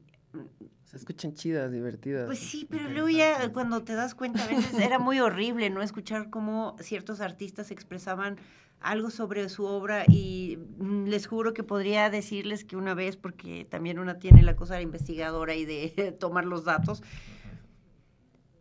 [0.94, 2.26] Se escuchan chidas, divertidas.
[2.26, 5.82] pues sí, pero luego ya cuando te das cuenta a veces era muy horrible, ¿no?
[5.82, 8.36] Escuchar cómo ciertos artistas expresaban
[8.80, 13.66] algo sobre su obra y mm, les juro que podría decirles que una vez, porque
[13.68, 17.02] también una tiene la cosa de investigadora y de tomar los datos,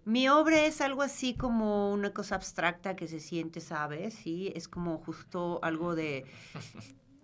[0.03, 4.15] mi obra es algo así como una cosa abstracta que se siente, ¿sabes?
[4.15, 6.25] Sí, es como justo algo de,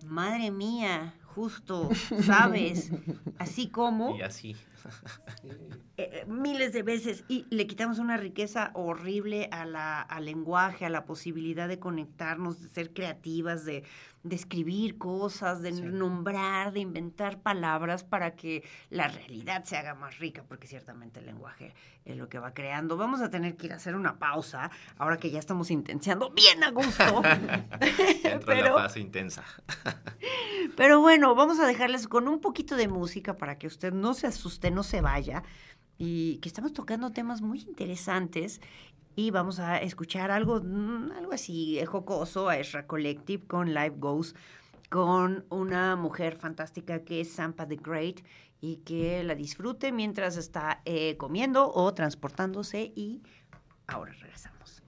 [0.06, 1.90] madre mía, justo,
[2.26, 2.92] ¿sabes?
[3.40, 4.56] Así como Y así.
[5.98, 10.90] eh, miles de veces y le quitamos una riqueza horrible a la, al lenguaje, a
[10.90, 13.84] la posibilidad de conectarnos, de ser creativas, de,
[14.24, 15.82] de escribir cosas, de Sí.
[15.82, 21.26] nombrar, de inventar palabras para que la realidad se haga más rica, porque ciertamente el
[21.26, 21.74] lenguaje
[22.06, 22.98] es lo que va creando.
[22.98, 26.64] Vamos a tener que ir a hacer una pausa, ahora que ya estamos intenciando bien
[26.64, 27.04] a gusto.
[28.24, 29.44] Entró en la fase intensa.
[30.76, 34.28] Pero bueno, vamos a dejarles con un poquito de música para que usted no se
[34.28, 35.44] asuste, no se vaya.
[35.98, 38.62] Y que estamos tocando temas muy interesantes.
[39.16, 44.36] Y vamos a escuchar algo, mm, algo así jocoso a Ezra Collective con Live Goes,
[44.90, 48.22] con una mujer fantástica que es Sampa the Great
[48.62, 52.92] y que la disfrute mientras está eh, comiendo o transportándose.
[52.96, 53.22] Y
[53.88, 54.79] ahora regresamos.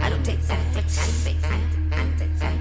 [0.00, 0.58] I don't take that.
[1.92, 2.51] I don't take.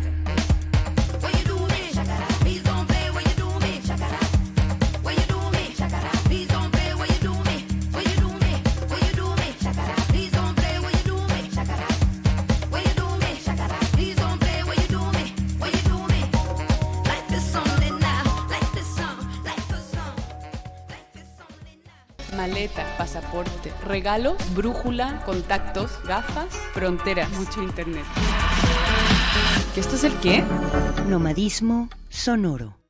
[23.85, 28.05] Regalos, brújula, contactos, gafas, fronteras, mucho internet.
[29.73, 30.43] ¿Que esto es el qué?
[31.07, 32.80] Nomadismo sonoro.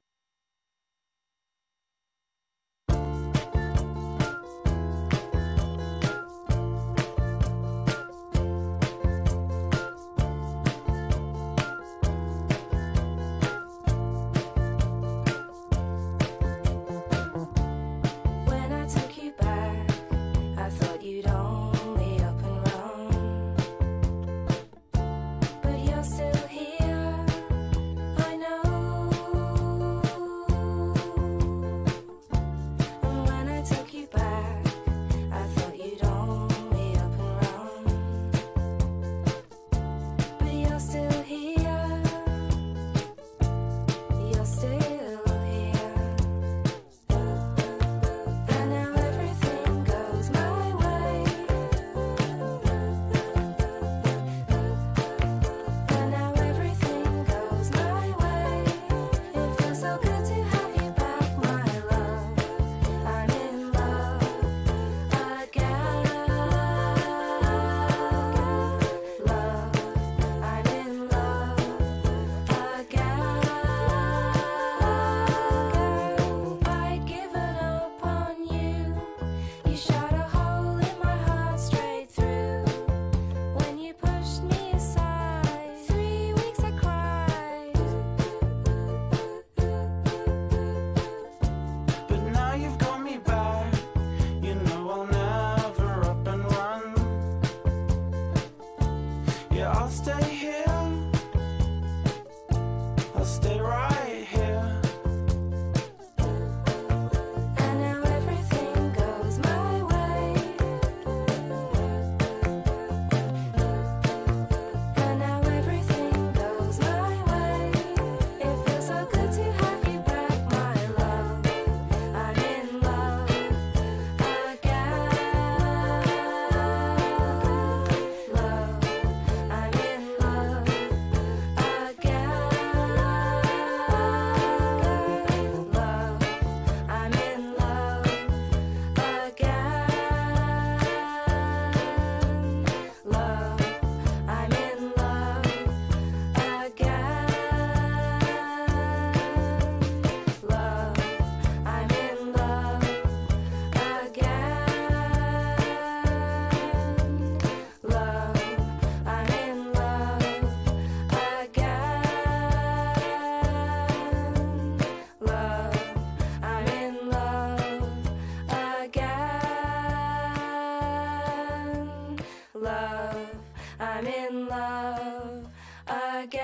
[174.02, 175.48] I'm in love
[175.86, 176.42] again.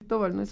[0.00, 0.50] Cristóbal, no es.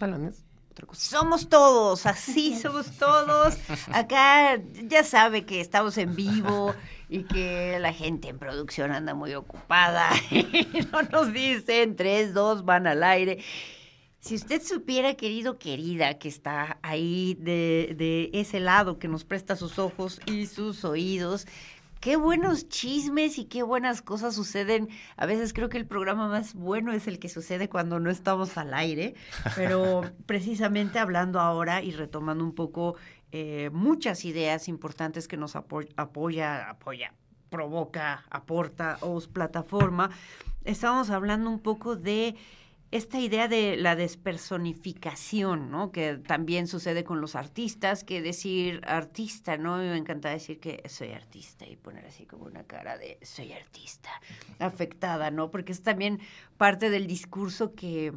[0.93, 3.59] Somos todos, así somos todos.
[3.93, 6.75] Acá ya sabe que estamos en vivo
[7.11, 10.09] y que la gente en producción anda muy ocupada.
[10.31, 13.45] y no nos dicen, tres, dos, van al aire.
[14.21, 19.55] Si usted supiera, querido, querida, que está ahí de, de ese lado, que nos presta
[19.57, 21.47] sus ojos y sus oídos,
[22.03, 24.89] qué buenos chismes y qué buenas cosas suceden.
[25.17, 28.59] A veces creo que el programa más bueno es el que sucede cuando no estamos
[28.59, 29.15] al aire,
[29.55, 32.97] pero precisamente hablando ahora y retomando un poco
[33.31, 37.15] eh, muchas ideas importantes que nos apo- apoya, apoya,
[37.51, 40.11] provoca, aporta OS Plataforma,
[40.65, 42.35] estamos hablando un poco de
[42.93, 45.91] esta idea de la despersonificación, ¿no?
[45.93, 49.79] Que también sucede con los artistas, que decir artista, ¿no?
[49.79, 54.11] Me encanta decir que soy artista y poner así como una cara de soy artista,
[54.59, 55.51] afectada, ¿no?
[55.51, 56.21] Porque es también
[56.59, 58.13] parte del discurso que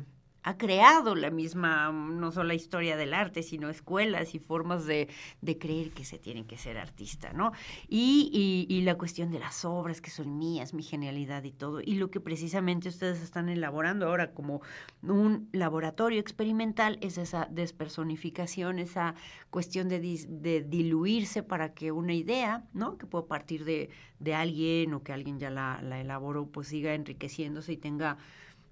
[0.45, 4.85] ha creado la misma, mm, no solo la historia del arte, sino escuelas y formas
[4.85, 5.09] de,
[5.41, 7.51] de creer que se tiene que ser artista, ¿no?
[7.87, 11.95] Y, y- la cuestión de las obras que son mías, mi genialidad y todo, y
[11.95, 14.61] lo que precisamente ustedes están elaborando ahora como
[15.01, 19.15] un laboratorio experimental es esa despersonificación, esa
[19.49, 22.97] cuestión de, de diluirse para que una idea, ¿no?
[22.97, 23.89] Que puede partir de,
[24.19, 28.17] de alguien o que alguien ya la, la elaboró, pues siga enriqueciéndose y tenga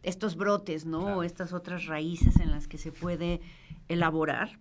[0.04, 1.02] estos brotes, ¿no?
[1.02, 1.18] Claro.
[1.20, 3.42] O estas otras raíces en las que se puede
[3.88, 4.60] elaborar.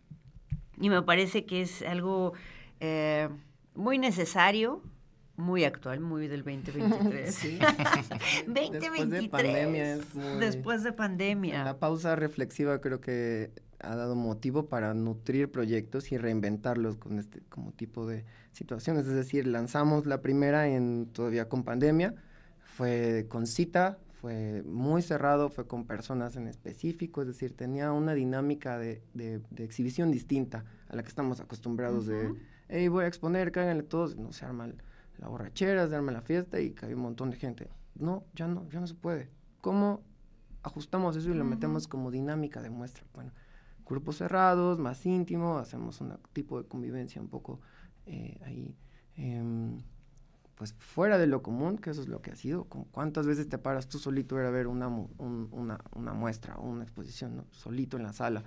[0.80, 2.32] Y me parece que es algo
[2.80, 3.28] eh,
[3.74, 4.82] muy necesario,
[5.36, 7.34] muy actual, muy del 2023.
[7.34, 7.58] Sí.
[8.46, 8.48] 2023.
[8.48, 11.64] Después de pandemia es muy- Después de pandemia.
[11.64, 17.40] La pausa reflexiva creo que ha dado motivo para nutrir proyectos y reinventarlos con este
[17.48, 19.06] como tipo de situaciones.
[19.06, 22.14] Es decir, lanzamos la primera en todavía con pandemia,
[22.62, 28.14] fue con cita, fue muy cerrado, fue con personas en específico, es decir, tenía una
[28.14, 32.32] dinámica de, de- de exhibición distinta a la que estamos acostumbrados de,
[32.68, 34.68] hey, voy a exponer, cáganle todos, no se arma
[35.18, 37.68] la borrachera, se arma la fiesta y cae un montón de gente.
[37.96, 39.28] No, ya no, ya no se puede.
[39.60, 40.02] ¿Cómo
[40.62, 43.04] ajustamos eso y lo metemos como dinámica de muestra?
[43.14, 43.32] Bueno,
[43.84, 47.60] grupos cerrados, más íntimo, hacemos un tipo de convivencia un poco
[48.06, 48.76] eh, ahí,
[49.16, 49.78] em,
[50.54, 52.64] pues fuera de lo común, que eso es lo que ha sido.
[52.64, 56.68] Como ¿Cuántas veces te paras tú solito a ver una, un- una, una muestra o
[56.68, 57.46] una exposición, ¿no?
[57.50, 58.42] solito en la sala?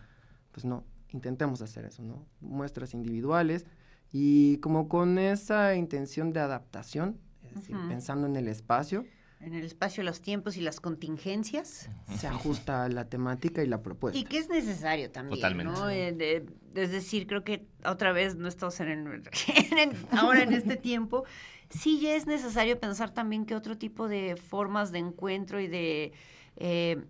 [0.52, 2.26] Pues no, intentemos hacer eso, ¿no?
[2.42, 3.66] Muestras individuales
[4.12, 9.06] y como con esa intención de adaptación, es decir, pensando en el espacio,
[9.42, 11.90] En el espacio, los tiempos y las contingencias.
[12.18, 14.18] se ajusta a la temática y la propuesta.
[14.18, 15.74] Y que es necesario también, Totalmente.
[15.74, 15.90] ¿no?
[15.90, 16.46] Eh, de-
[16.82, 19.24] es decir, creo que otra vez no estamos en, el-
[19.72, 21.26] en el- ahora en este tiempo.
[21.70, 26.14] Sí ya es necesario pensar también que otro tipo de formas de encuentro y de,
[26.58, 27.04] eh,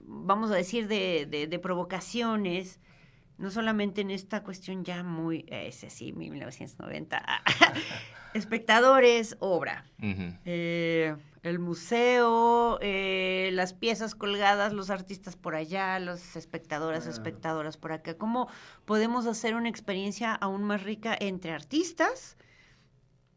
[0.00, 2.78] vamos a decir, de, de- de provocaciones,
[3.38, 7.24] no solamente en esta cuestión ya muy, eh, ese sí, 1990,
[8.34, 9.84] espectadores, obra.
[10.44, 17.92] Eh, el museo, eh, las piezas colgadas, los artistas por allá, los espectadoras, espectadoras por
[17.92, 18.14] acá.
[18.16, 18.48] ¿Cómo
[18.84, 22.36] podemos hacer una experiencia aún más rica entre artistas,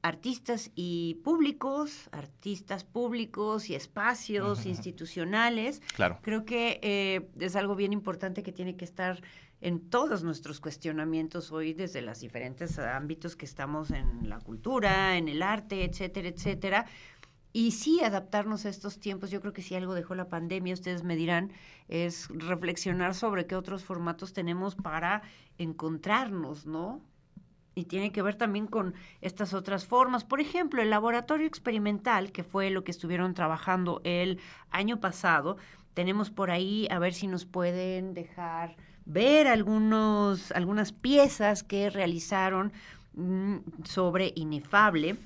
[0.06, 5.82] artistas y públicos, artistas públicos y espacios institucionales?
[5.96, 6.20] Claro.
[6.22, 9.24] Creo que eh, es algo bien importante que tiene que estar
[9.62, 15.28] en todos nuestros cuestionamientos hoy desde los diferentes ámbitos que estamos en la cultura, en
[15.28, 16.86] el arte, etcétera, etcétera.
[17.52, 19.32] Y sí, adaptarnos a estos tiempos.
[19.32, 21.52] Yo creo que si algo dejó la pandemia, ustedes me dirán,
[21.88, 25.24] es reflexionar sobre qué otros formatos tenemos para
[25.58, 27.02] encontrarnos, ¿no?
[27.76, 30.24] Y tiene que ver también con estas otras formas.
[30.24, 34.40] Por ejemplo, el laboratorio experimental, que fue lo que estuvieron trabajando el
[34.72, 35.58] año pasado,
[35.94, 42.74] tenemos por ahí, a ver si nos pueden dejar ver algunos, algunas piezas que realizaron
[43.14, 45.18] mm, sobre Inefable,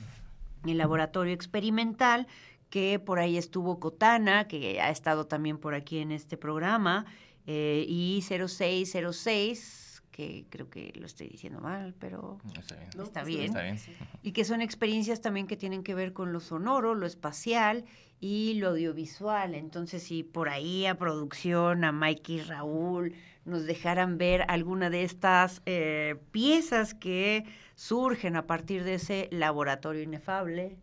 [0.65, 2.27] el laboratorio experimental,
[2.69, 7.05] que por ahí estuvo Cotana, que ha estado también por aquí en este programa,
[7.47, 9.88] eh, y 0606,
[10.19, 12.89] que creo que lo estoy diciendo mal, pero Está bien.
[13.01, 13.41] está bien.
[13.45, 13.77] Está bien.
[14.21, 17.85] y que son experiencias también que tienen que ver con lo sonoro, lo espacial
[18.19, 19.55] y lo audiovisual.
[19.55, 23.13] Entonces, si por ahí a producción, a Mikey y Raúl,
[23.45, 27.45] nos dejaran ver alguna de estas eh, piezas que
[27.75, 30.75] surgen a partir de ese laboratorio inefable,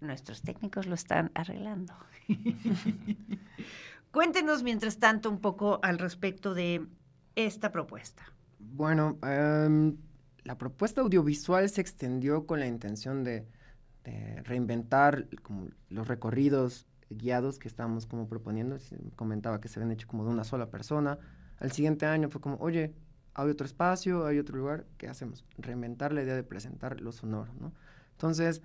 [0.00, 1.92] nuestros técnicos lo están arreglando.
[4.10, 6.86] Cuéntenos, mientras tanto, un poco al respecto de
[7.36, 8.33] esta propuesta.
[8.76, 9.96] Bueno, em,
[10.42, 13.46] la propuesta audiovisual se extendió con la intención de,
[14.42, 15.28] reinventar
[15.88, 18.76] los recorridos guiados que estábamos como proponiendo.
[19.14, 21.18] Comentaba que se habían hecho como de una sola persona.
[21.58, 22.92] Al siguiente año fue como, oye,
[23.32, 25.44] hay otro espacio, hay otro lugar, ¿qué hacemos?
[25.56, 27.72] Reinventar la idea de presentar lo sonoro, ¿no?
[28.10, 28.60] Entonces,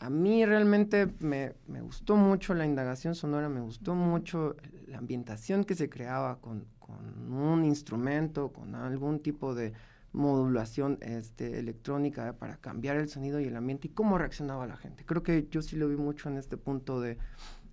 [0.00, 5.64] a mí realmente me, me gustó mucho la indagación sonora, me gustó mucho la ambientación
[5.64, 9.72] que se creaba con, con un instrumento, con algún tipo de
[10.12, 15.04] modulación este, electrónica para cambiar el sonido y el ambiente y cómo reaccionaba la gente.
[15.04, 17.18] Creo que yo sí lo vi mucho en este punto de,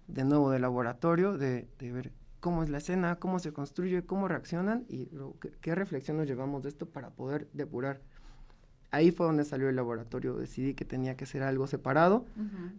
[0.07, 4.85] de nuevo de laboratorio, de, ver cómo es la escena, cómo se construye, cómo reaccionan
[4.89, 5.09] y
[5.39, 8.01] qué, qué reflexión nos llevamos de esto para poder depurar.
[8.95, 12.25] Ahí fue donde salió el laboratorio, decidí que tenía que ser algo separado,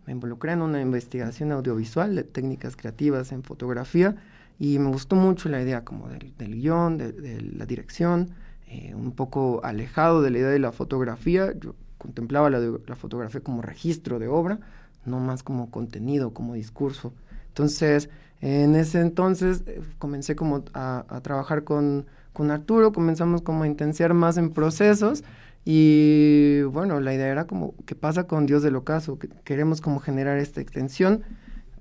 [0.07, 4.17] me involucré en una investigación audiovisual de técnicas creativas en fotografía
[4.59, 8.31] y me gustó mucho la idea como del, del guion, de, de la dirección,
[8.67, 11.53] eh, un poco alejado de la idea de la fotografía.
[11.61, 14.59] Yo contemplaba la, fotografía como registro de obra,
[15.05, 17.13] no más como contenido, como discurso.
[17.49, 18.09] Entonces,
[18.41, 23.67] En ese entonces eh, comencé como a, a trabajar con, con Arturo, comenzamos como a
[23.67, 25.25] intensiar más en procesos
[25.69, 29.19] y bueno, la idea era como, ¿qué pasa con Dios del Ocaso?
[29.19, 31.25] Que queremos como generar esta extensión.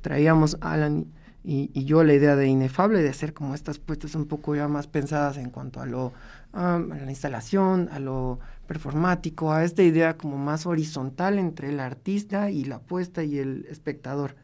[0.01, 1.05] Traíamos Alan
[1.43, 4.88] y, yo la idea de Inefable, de hacer como estas puestas un poco ya más
[4.88, 6.13] pensadas en cuanto a lo,
[6.51, 12.49] a la instalación, a lo performático, a esta idea como más horizontal entre el artista
[12.49, 14.36] y la puesta y el espectador.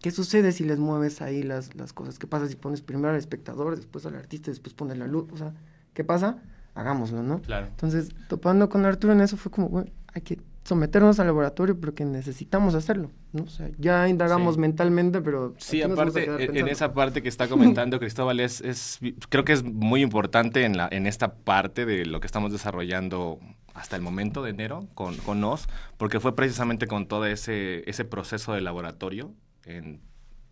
[0.00, 2.18] ¿Qué sucede si les mueves ahí las, las cosas?
[2.18, 5.30] ¿Qué pasa si pones primero al espectador, después al artista, después pones la luz?
[5.32, 5.52] O sea,
[5.92, 6.38] ¿qué pasa?
[6.74, 7.40] Hagámoslo, ¿no?
[7.42, 7.66] Claro.
[7.66, 12.04] Entonces, topando con Arturo en eso fue como, bueno, hay que someternos al laboratorio porque
[12.04, 13.42] necesitamos hacerlo, ¿no?
[13.44, 14.60] O sea, ya indagamos Sí.
[14.60, 15.54] mentalmente, pero...
[15.58, 19.00] Sí, aparte, quedar en- esa parte que está comentando Cristóbal, es, es-
[19.30, 23.40] creo que es muy importante en, la, en esta parte de lo que estamos desarrollando
[23.74, 25.66] hasta el momento de enero con, con NOS,
[25.96, 29.32] porque fue precisamente con todo ese, ese proceso de laboratorio,
[29.64, 30.00] en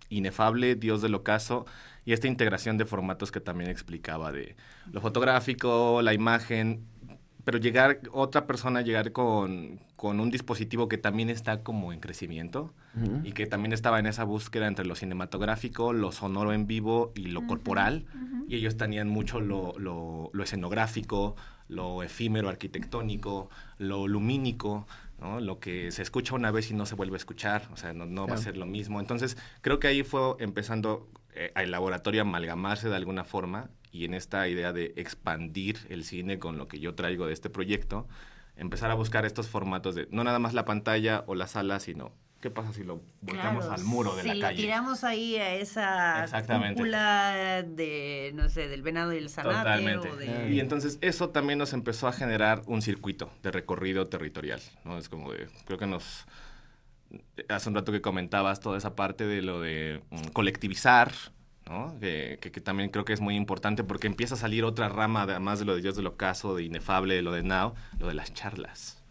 [0.08, 1.66] Inefable, Dios del Ocaso,
[2.08, 4.56] y esta integración de formatos que también explicaba de
[4.92, 6.86] lo fotográfico, la imagen,
[7.44, 12.72] pero llegar, otra persona llegar con, con un dispositivo que también está como en crecimiento
[13.26, 17.26] y que también estaba en esa búsqueda entre lo cinematográfico, lo sonoro en vivo y
[17.28, 18.06] lo corporal,
[18.48, 21.36] y ellos tenían mucho lo, lo- lo escenográfico,
[21.68, 24.86] lo efímero arquitectónico, lo lumínico,
[25.20, 25.40] ¿no?
[25.40, 28.06] lo que se escucha una vez y no se vuelve a escuchar, o sea, no,
[28.06, 28.98] no va a ser lo mismo.
[29.00, 34.14] Entonces, creo que ahí fue empezando eh, el laboratorio amalgamarse de alguna forma y en
[34.14, 38.06] esta idea de expandir el cine con lo que yo traigo de este proyecto,
[38.56, 42.12] empezar a buscar estos formatos de no nada más la pantalla o la sala, sino
[42.40, 44.62] qué pasa si lo volcamos Claro, al muro de si la calle.
[44.62, 46.74] tiramos ahí a esa Exactamente.
[46.74, 50.10] cúpula de, no sé, del venado y el zanate Totalmente.
[50.10, 50.50] o de...
[50.52, 54.98] Y entonces eso también nos empezó a generar un circuito de recorrido territorial, ¿no?
[54.98, 56.26] Es como de, creo que nos,
[57.48, 61.12] hace un rato que comentabas toda esa parte de lo de mm, colectivizar,
[61.68, 61.98] ¿no?
[62.00, 65.22] Que, que- que también creo que es muy importante porque empieza a salir otra rama,
[65.22, 68.14] además de lo de Dios del Ocaso, de Inefable, de lo de Now, lo de
[68.14, 69.02] las charlas.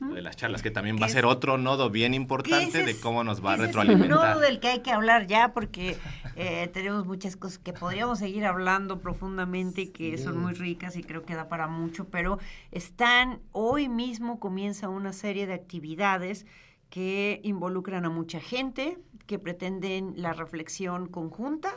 [0.00, 2.98] Lo de las charlas, que también va a ser es- otro nodo bien importante de
[2.98, 4.30] cómo nos va a ese es un retroalimentar.
[4.36, 5.96] nodo del que hay que hablar ya porque
[6.34, 11.04] eh, tenemos muchas cosas que podríamos seguir hablando profundamente y que son muy ricas y
[11.04, 12.38] creo que da para mucho, pero
[12.72, 16.46] están, hoy mismo comienza una serie de actividades
[16.90, 21.72] que involucran a mucha gente, que pretenden la reflexión conjunta,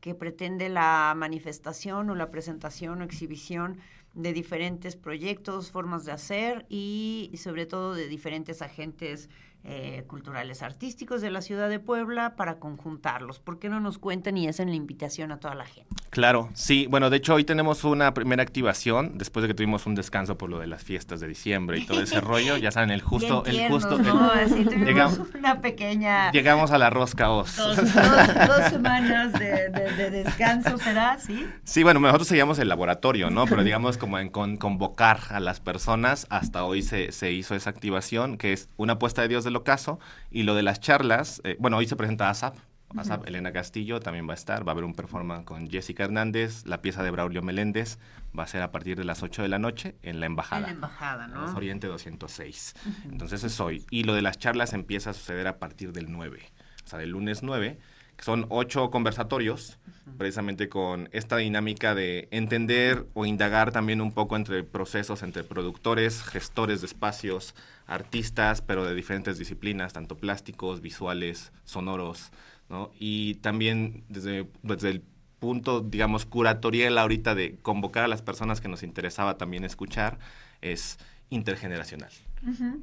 [0.00, 3.78] que pretende la manifestación o la presentación o exhibición
[4.14, 9.30] de diferentes proyectos, formas de hacer y sobre todo de diferentes agentes
[9.64, 13.38] eh, culturales artísticos de la ciudad de Puebla para conjuntarlos.
[13.38, 15.94] ¿Por qué no nos cuentan y hacen la invitación a toda la gente?
[16.10, 16.86] Claro, sí.
[16.90, 20.50] Bueno, de hecho hoy tenemos una primera activación después de que tuvimos un descanso por
[20.50, 22.56] lo de las fiestas de diciembre y todo ese rollo.
[22.56, 23.98] Ya saben, el justo, Bien el tiernos, justo.
[24.14, 24.32] ¿no?
[24.34, 26.30] el- llegamos, una pequeña...
[26.32, 27.56] llegamos a la rosca os.
[27.56, 31.18] Dos, dos- dos semanas de, de- de descanso, ¿será?
[31.18, 31.46] ¿Sí?
[31.64, 33.46] Sí, bueno, nosotros seguíamos el laboratorio, ¿no?
[33.46, 37.70] Pero digamos como en con- convocar a las personas, hasta hoy se, se hizo esa
[37.70, 39.98] activación, que es una apuesta de Dios del ocaso,
[40.30, 42.56] y lo de las charlas, eh, bueno, hoy se presenta ASAP,
[42.96, 46.66] ASAP, Elena Castillo también va a estar, va a haber un performance con Jessica Hernández,
[46.66, 47.98] la pieza de Braulio Meléndez
[48.38, 50.60] va a ser a partir de las 8 de la noche en la embajada.
[50.60, 51.44] En la embajada, en ¿no?
[51.54, 52.74] Oriente 206.
[53.04, 53.84] Entonces es hoy.
[53.90, 56.40] Y lo de las charlas empieza a suceder a partir del 9,
[56.84, 57.78] o sea, del lunes 9,
[58.16, 59.78] que son ocho conversatorios,
[60.18, 66.22] precisamente con esta dinámica de entender o indagar también un poco entre procesos, entre productores,
[66.22, 67.54] gestores de espacios,
[67.86, 72.30] artistas, pero de diferentes disciplinas, tanto plásticos, visuales, sonoros,
[72.68, 72.90] ¿no?
[72.98, 75.02] Y también desde, desde el
[75.38, 80.18] punto, digamos, curatorial ahorita de convocar a las personas que nos interesaba también escuchar,
[80.60, 80.98] es
[81.30, 82.10] intergeneracional.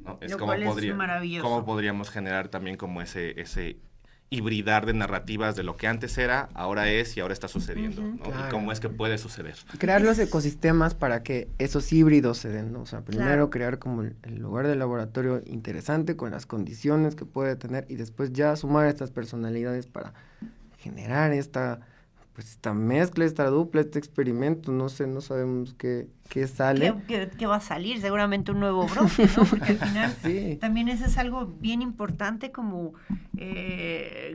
[0.04, 0.18] ¿no?
[0.20, 1.48] Es como es podría- maravilloso.
[1.48, 3.76] cómo podríamos generar también como ese, ese
[4.32, 8.16] hibridar de narrativas de lo que antes era, ahora es y ahora está sucediendo, ¿no?
[8.18, 8.46] Claro.
[8.46, 9.56] Y cómo es que puede suceder.
[9.78, 12.82] crear los ecosistemas para que esos híbridos se den, ¿no?
[12.82, 13.50] O sea, primero Claro.
[13.50, 17.96] crear como el, el lugar de laboratorio interesante con las condiciones que puede tener y
[17.96, 20.14] después ya sumar estas personalidades para
[20.78, 21.80] generar esta
[22.40, 26.94] pues esta mezcla, esta dupla, este experimento, no sé, no sabemos qué, qué sale.
[27.06, 28.00] ¿Qué, qué- qué va a salir?
[28.00, 29.44] Seguramente un nuevo brote, ¿no?
[29.44, 30.56] Porque al final Sí.
[30.58, 32.94] también eso es algo bien importante como
[33.36, 34.34] eh,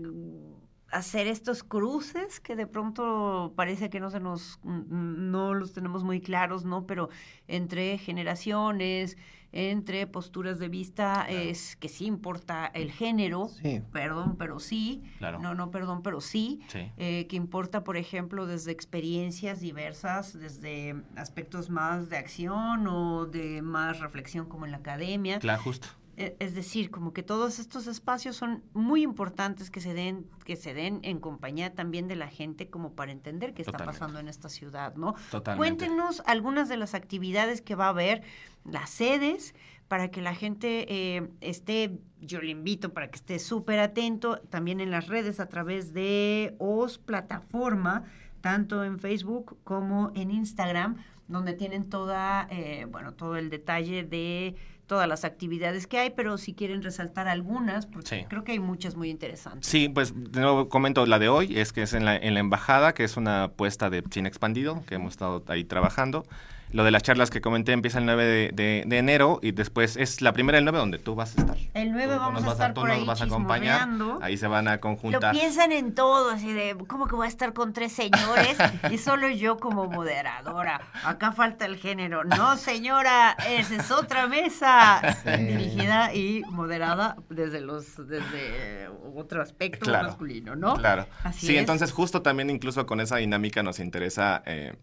[0.91, 6.21] hacer estos cruces que de pronto parece que no se nos, no los tenemos muy
[6.21, 6.85] claros, ¿no?
[6.85, 7.09] Pero
[7.47, 9.17] entre generaciones,
[9.51, 13.81] entre posturas de vista, es que sí importa el género, Sí.
[13.93, 15.39] perdón, pero sí, Claro.
[15.39, 16.91] no, no, perdón, pero sí, Sí.
[16.97, 23.61] eh, que importa, por ejemplo, desde experiencias diversas, desde aspectos más de acción o de
[23.61, 25.39] más reflexión como en la academia.
[25.39, 25.87] Claro, justo.
[26.17, 30.55] E- Es decir, como que todos estos espacios son muy importantes que se den, que
[30.55, 33.99] se den en compañía también de la gente, como para entender qué está Totalmente.
[33.99, 35.15] pasando en esta ciudad, ¿no?
[35.31, 35.57] Totalmente.
[35.85, 38.23] Cuéntenos algunas de las actividades que va a haber,
[38.63, 39.53] las sedes,
[39.87, 44.79] para que la gente eh, esté, yo le invito para que esté súper atento, también
[44.81, 48.03] en las redes a través de OS Plataforma,
[48.41, 50.97] tanto en Facebook como en Instagram,
[51.27, 54.55] donde tienen toda, eh, bueno, todo el detalle de
[54.87, 58.25] todas las actividades que hay, pero si quieren resaltar algunas, porque Sí.
[58.29, 59.67] creo que hay muchas muy interesantes.
[59.69, 62.39] Sí, pues de nuevo comento la de hoy, es que es en la, en la
[62.39, 66.25] embajada, que es una apuesta de cine expandido, que hemos estado ahí trabajando.
[66.71, 69.95] Lo de las charlas que comenté empieza el 9 de, de- de enero y después
[69.95, 71.57] es la primera del 9 donde tú vas a estar.
[71.73, 73.87] El 9 Tú vamos a estar tú por nos ahí vas a acompañar,
[74.21, 75.31] ahí se van a Lo conjuntar.
[75.31, 78.57] piensan en todo, así de, ¿cómo que voy a estar con tres señores?
[78.91, 80.81] y solo yo como moderadora.
[81.03, 82.23] Acá falta el género.
[82.23, 85.01] No, señora, esa es otra mesa.
[85.37, 90.75] Dirigida y moderada desde los, desde otro aspecto Claro, masculino, ¿no?
[90.75, 91.05] Claro.
[91.23, 91.59] Así sí, es.
[91.59, 94.75] entonces justo también incluso con esa dinámica nos interesa eh,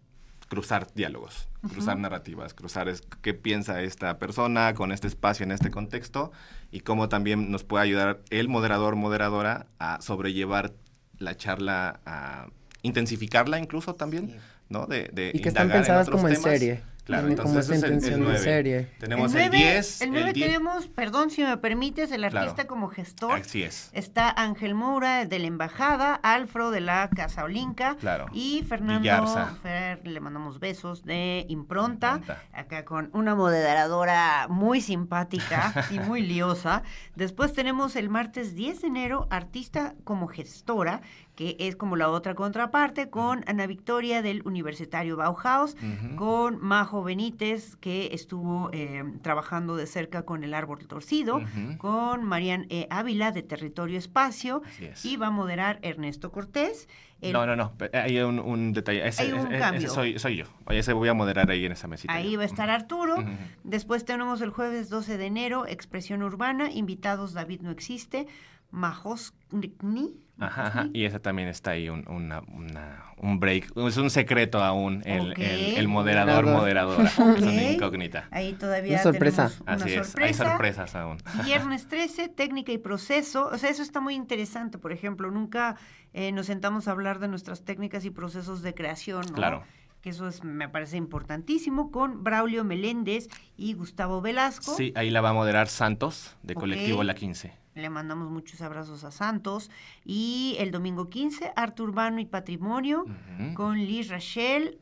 [0.52, 5.70] cruzar diálogos, cruzar narrativas, cruzar es- qué piensa esta persona con este espacio, en este
[5.70, 6.30] contexto,
[6.70, 10.74] y cómo también nos puede ayudar el moderador, moderadora a sobrellevar
[11.16, 12.48] la charla, a
[12.82, 14.36] intensificarla incluso también,
[14.68, 14.84] ¿no?
[14.86, 16.58] De, de Y que están indagar pensadas otros como en temas.
[16.58, 16.82] serie.
[17.04, 18.38] Claro, como entonces esa es el- el intención de 9.
[18.38, 18.88] serie.
[19.00, 22.38] Tenemos el el, 9, 10, el 9 10 tenemos, perdón si me permites, el Claro.
[22.40, 23.32] artista como gestor.
[23.40, 23.90] Así es.
[23.92, 28.26] Está Ángel Moura de la Embajada, Alfro de la Casa Olinca Claro.
[28.32, 29.56] y Fernando Villarza.
[29.62, 32.42] Fer, le mandamos besos de Impronta, Impronta.
[32.52, 36.82] acá con una moderadora muy simpática y muy liosa.
[37.16, 41.00] Después tenemos el martes 10 de enero, artista como gestora,
[41.34, 45.76] que es como la otra contraparte, con Ana Victoria del Universitario Bauhaus,
[46.16, 51.40] con Majo Benítez, que estuvo eh, trabajando de cerca con el árbol torcido,
[51.78, 52.86] con Marian E.
[52.90, 55.04] Ávila de Territorio Espacio, es.
[55.06, 56.86] y va a moderar Ernesto Cortés.
[57.22, 57.72] El- No, no, no.
[57.94, 59.06] Hay un, un detalle.
[59.06, 59.88] Ese, Hay un ese- ese cambio.
[59.90, 60.44] soy, soy yo.
[60.68, 62.12] Ese voy a moderar ahí en esa mesita.
[62.12, 63.24] Ahí va a estar Arturo.
[63.64, 68.26] Después tenemos el jueves 12 de enero, Expresión Urbana, invitados David No Existe,
[68.72, 70.14] Majoskni.
[70.38, 70.86] Ajá, ajá.
[70.92, 73.70] Y esa también está ahí, un, una, una- un break.
[73.76, 75.38] Es un secreto aún, el, Ok.
[75.38, 76.96] el, el moderador, Moderador.
[76.98, 77.04] moderadora.
[77.08, 78.26] Es una incógnita.
[78.32, 79.52] Ahí todavía Una sorpresa.
[79.62, 81.18] una Así es, hay sorpresas aún.
[81.44, 83.48] Viernes 13, técnica y proceso.
[83.52, 84.78] O sea, eso está muy interesante.
[84.78, 85.76] Por ejemplo, nunca
[86.14, 89.34] eh, nos sentamos a hablar de nuestras técnicas y procesos de creación, ¿no?
[89.34, 89.62] Claro.
[90.00, 94.74] Que eso es, me parece importantísimo, con Braulio Meléndez y Gustavo Velasco.
[94.74, 96.54] Sí, ahí la va a moderar Santos, de.
[96.54, 97.52] Colectivo La 15.
[97.74, 99.70] Le mandamos muchos abrazos a Santos.
[100.04, 103.06] Y el domingo 15, Arte Urbano y Patrimonio,
[103.54, 104.78] con Liz Rachel,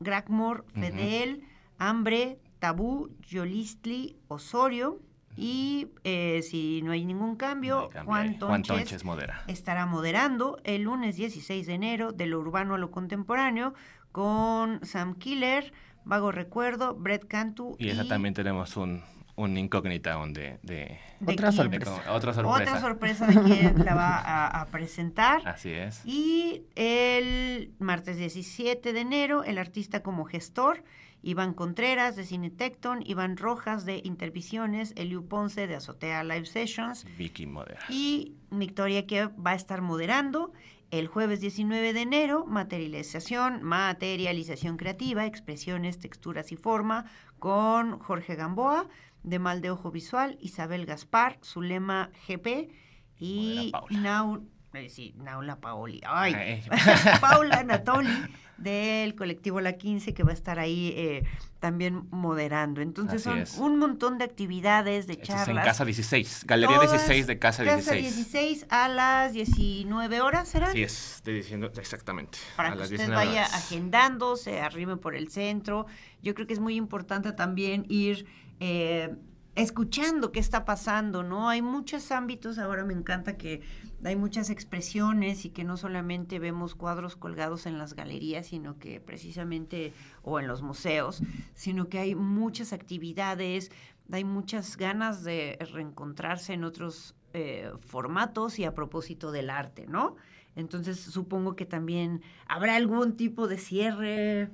[0.00, 1.44] Gragmore, Fedel,
[1.78, 5.00] Hambre, Tabú, Yolistli, Osorio.
[5.34, 8.38] Y eh, si no hay ningún cambio, No hay cambio Juan.
[8.38, 9.44] Tonches, Juan Tonches modera.
[9.46, 13.72] estará moderando el lunes 16 de enero de lo urbano a lo contemporáneo
[14.12, 15.72] con Sam Killer,
[16.04, 19.02] Vago Recuerdo, Brett Cantu Y esa también tenemos un,
[19.34, 22.12] un incógnita aún de, de, ¿De Otra de sorpresa.
[22.12, 22.62] otra sorpresa.
[22.62, 25.40] Otra sorpresa de quien la va a, a presentar.
[25.46, 26.02] Así es.
[26.04, 30.84] Y el martes 17 de enero, el artista como gestor,
[31.22, 37.46] Iván Contreras de Cinetecton, Iván Rojas de Intervisiones, Eliu Ponce de Azotea Live Sessions Vicky
[37.46, 37.78] modera.
[37.88, 40.52] y Victoria que va a estar moderando
[40.90, 47.06] el jueves 19 de enero, materialización, materialización creativa, expresiones, texturas y forma,
[47.38, 48.88] con Jorge Gamboa,
[49.22, 52.70] de Mal de Ojo Visual, Isabel Gaspar, Zulema GP
[53.18, 53.72] y.
[53.90, 54.44] Nau,
[54.74, 56.34] eh, sí, Naula Paoli, ay,
[56.70, 57.18] Ay.
[57.20, 58.10] Paula Anatoli
[58.58, 61.24] del colectivo La 15 que va a estar ahí eh,
[61.58, 62.80] también moderando.
[62.80, 63.58] Entonces Así son es.
[63.58, 65.48] un montón de actividades, de Esto charlas.
[65.48, 68.02] es en Casa 16, Galería Todas 16 de Casa 16.
[68.14, 70.68] 16 a las 19 horas, ¿será?
[70.68, 72.38] Así es, estoy diciendo exactamente.
[72.56, 73.54] Para a que las usted 19 vaya horas.
[73.54, 75.86] agendando, se arrime por el centro.
[76.22, 78.26] Yo creo que es muy importante también ir
[78.64, 79.16] eh,
[79.56, 81.48] escuchando qué está pasando, ¿no?
[81.48, 83.60] Hay muchos ámbitos, ahora me encanta que
[84.04, 89.00] hay muchas expresiones y que no solamente vemos cuadros colgados en las galerías, sino que
[89.00, 89.92] precisamente,
[90.22, 93.72] o en los museos, sino que hay muchas actividades,
[94.12, 100.14] hay muchas ganas de reencontrarse en otros eh, formatos y a propósito del arte, ¿no?
[100.54, 104.50] Entonces supongo que también habrá algún tipo de cierre.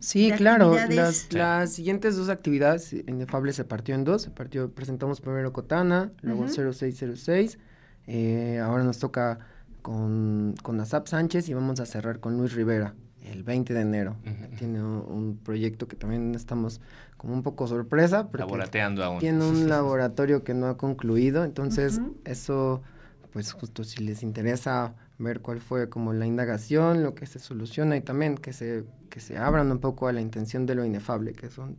[0.00, 0.74] Sí, de claro.
[0.88, 1.36] Las, Sí.
[1.36, 4.22] las siguientes dos actividades, Inefable se partió en dos.
[4.22, 6.52] Se partió, presentamos primero Cotana, luego Ujú.
[6.72, 7.58] 0606.
[8.06, 9.38] eh, ahora nos toca
[9.82, 12.94] con, con Asap Sánchez y vamos a cerrar con Luis Rivera.
[13.24, 14.16] el 20 de enero.
[14.58, 16.80] Tiene un, un proyecto que también estamos
[17.18, 18.24] como un poco sorpresa.
[18.28, 19.20] porque Laborateando aún.
[19.20, 22.82] Tiene un laboratorio que no ha concluido, entonces eso,
[23.32, 27.96] pues justo si les interesa ver cuál fue como la indagación, lo que se soluciona
[27.96, 31.32] y también que se, que se abran un poco a la intención de lo inefable,
[31.32, 31.76] que son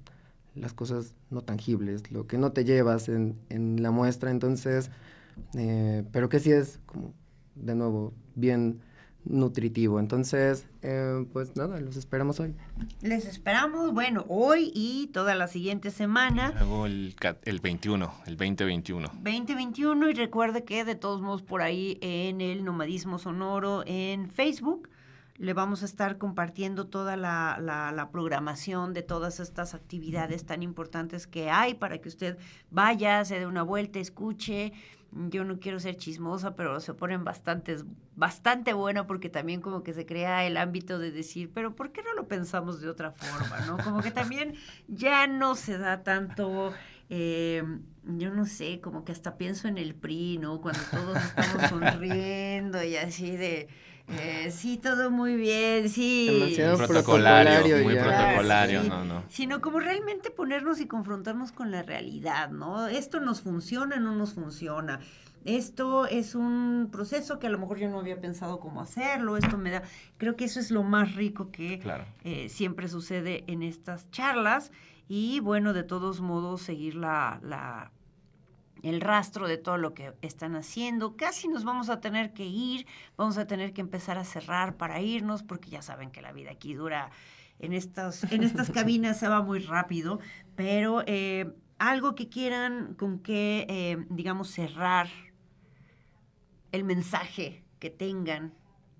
[0.55, 4.91] las cosas no tangibles, lo que no te llevas en, en la muestra, entonces,
[5.55, 7.13] eh, pero que sí es como,
[7.55, 8.81] de nuevo, bien
[9.26, 9.99] nutritivo.
[9.99, 12.55] Entonces, eh, pues nada, los esperamos hoy.
[13.01, 16.53] Les esperamos, bueno, hoy y toda la siguiente semana.
[16.57, 19.07] Luego el, el 21, el 2021.
[19.13, 24.89] 2021 y recuerde que de todos modos por ahí en el Nomadismo Sonoro en Facebook
[25.38, 30.61] le vamos a estar compartiendo toda la, la- la programación de todas estas actividades tan
[30.61, 32.38] importantes que hay para que usted
[32.69, 34.72] vaya, se dé una vuelta, escuche.
[35.14, 37.86] Yo no quiero ser chismosa, pero se ponen bastantes,
[38.16, 42.01] bastante buena porque también como que se crea el ámbito de decir, pero ¿por qué
[42.01, 43.59] no lo pensamos de otra forma?
[43.68, 43.78] ¿no?
[43.84, 44.55] Como que también
[44.88, 46.74] ya no se da tanto
[47.14, 47.62] eh,
[48.05, 50.62] yo no sé, como que hasta pienso en el PRI, ¿no?
[50.62, 53.68] Cuando todos estamos sonriendo y así de,
[54.07, 56.27] eh, sí, todo muy bien, sí.
[56.29, 58.03] Demasiado protocolario protocolario, muy ya.
[58.03, 59.23] protocolario, Sí, no, no.
[59.29, 62.87] Sino como realmente ponernos y confrontarnos con la realidad, ¿no?
[62.87, 64.99] Esto nos funciona, no nos funciona.
[65.45, 69.57] Esto es un proceso que a lo mejor yo no había pensado cómo hacerlo, esto
[69.57, 69.81] me da,
[70.17, 72.05] creo que eso es lo más rico que Claro.
[72.23, 74.71] eh, siempre sucede en estas charlas
[75.07, 77.91] y bueno, de todos modos seguir la, la-
[78.84, 81.15] el rastro de todo lo que están haciendo.
[81.15, 82.86] Casi nos vamos a tener que ir,
[83.17, 86.51] vamos a tener que empezar a cerrar para irnos porque ya saben que la vida
[86.51, 87.11] aquí dura
[87.59, 90.19] en estas, en estas cabinas se va muy rápido,
[90.55, 95.07] pero eh, algo que quieran con que, eh, digamos, cerrar
[96.71, 98.53] el mensaje que tengan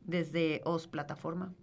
[0.03, 1.53] desde OS Plataforma.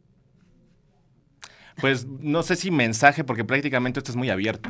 [1.81, 4.69] Pues no sé si mensaje, porque prácticamente esto es muy abierto,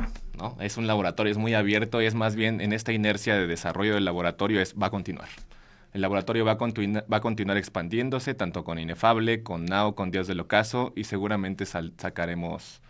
[0.60, 3.94] Es un laboratorio, es muy abierto y es más bien en esta inercia de desarrollo
[3.94, 5.28] del laboratorio es, va a continuar.
[5.92, 10.26] El laboratorio va a, va a continuar expandiéndose, tanto con Inefable, con Now, con Dios
[10.26, 12.82] del Ocaso, y seguramente sacaremos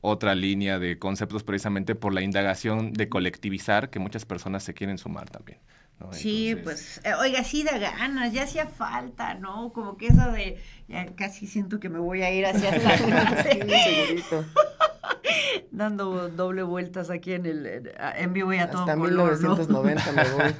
[0.00, 4.98] otra línea de conceptos precisamente por la indagación de colectivizar que muchas personas se quieren
[4.98, 5.58] sumar también.
[6.00, 6.12] ¿No?
[6.12, 9.72] Sí, Entonces, pues, eh, oiga, sí da ganas, ya hacía falta, ¿no?
[9.72, 14.44] Como que eso de, ya casi siento que me voy a ir hacia clase, segurito.
[15.70, 19.56] dando doble vueltas aquí en el, en- vivo y a todo Hasta color, ¿no?
[19.56, 20.54] 1990 me voy.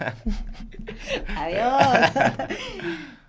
[1.37, 2.11] Adiós.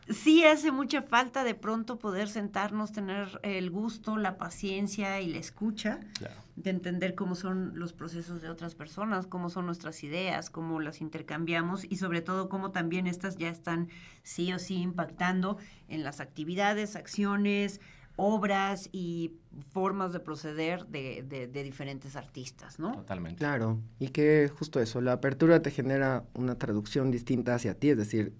[0.10, 5.38] Sí hace mucha falta de pronto poder sentarnos, tener el gusto, la paciencia y la
[5.40, 6.36] escucha claro.
[6.64, 11.02] De entender cómo son los procesos de otras personas, cómo son nuestras ideas, cómo las
[11.02, 13.90] intercambiamos y sobre todo cómo también estas ya están
[14.24, 15.58] sí o sí impactando
[15.88, 17.82] en las actividades, acciones,
[18.18, 19.34] obras y
[19.72, 22.92] formas de proceder de, de- de diferentes artistas, ¿no?
[22.92, 23.40] Totalmente.
[23.40, 27.98] Claro, y que justo eso, la apertura te genera una traducción distinta hacia ti, es
[27.98, 28.34] decir,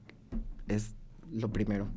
[0.68, 0.94] es
[1.32, 1.88] lo primero.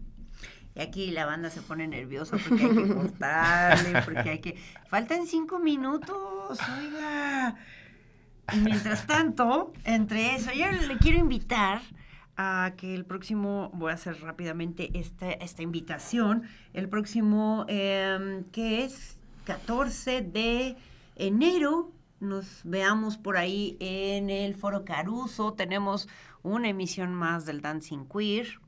[0.75, 4.59] Y aquí la banda se pone nerviosa porque hay que cortarle, porque hay que...
[4.89, 7.57] Faltan cinco minutos, oiga.
[8.53, 11.81] Y mientras tanto, entre eso, yo le quiero invitar
[12.37, 18.85] a que el próximo, voy a hacer rápidamente esta, esta invitación, el próximo, em, que
[18.85, 20.77] es 14 de
[21.17, 26.09] enero, nos veamos por ahí en el Foro Caruso, tenemos
[26.43, 28.61] una emisión más del Dancing Queer,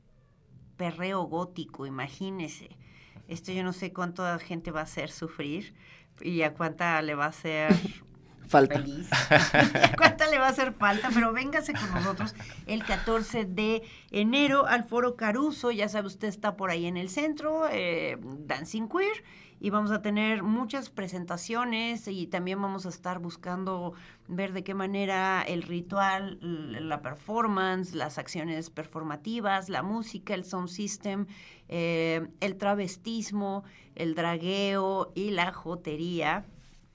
[0.77, 2.69] perreo gótico, imagínese.
[3.27, 5.73] Esto yo no sé cuánta gente va a hacer sufrir
[6.21, 7.73] y a cuánta le va a hacer
[8.47, 8.75] Falta.
[8.75, 9.09] feliz.
[9.97, 12.33] cuánta le va a hacer falta, pero véngase con nosotros
[12.65, 15.71] el 14 de enero al Foro Caruso.
[15.71, 19.23] Ya sabe, usted está por ahí en el centro, eh, Dancing Queer,
[19.59, 23.93] y vamos a tener muchas presentaciones y también vamos a estar buscando
[24.27, 30.69] ver de qué manera el ritual, la performance, las acciones performativas, la música, el sound
[30.69, 31.25] system,
[31.69, 33.63] eh, el travestismo,
[33.95, 36.45] el dragueo y la jotería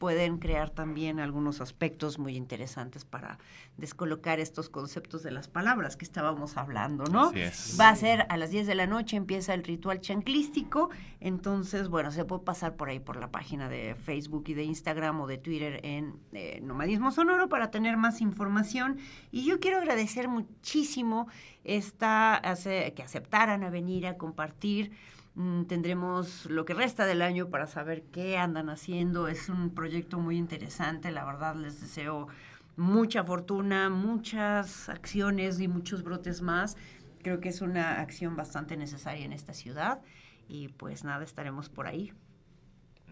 [0.02, 3.38] pueden crear también algunos aspectos muy interesantes para
[3.76, 7.28] descolocar estos conceptos de las palabras que estábamos hablando, ¿no?
[7.28, 7.76] Así es.
[7.78, 10.90] Va a ser a las 10 de la noche, empieza el ritual chanclístico,
[11.20, 15.20] entonces, bueno, se puede pasar por ahí por la página de Facebook y de Instagram
[15.20, 18.98] o de Twitter en eh, Nomadismo Sonoro para tener más información.
[19.30, 21.28] Y yo quiero agradecer muchísimo
[21.62, 24.90] esta, que aceptaran a venir a compartir.
[25.34, 29.28] Mm, tendremos lo que resta del año para saber qué andan haciendo.
[29.28, 32.28] Es un proyecto muy interesante, la verdad les deseo
[32.76, 36.76] mucha fortuna, muchas acciones y muchos brotes más.
[37.22, 40.00] Creo que es una acción bastante necesaria en esta ciudad
[40.48, 42.12] y pues nada, estaremos por ahí.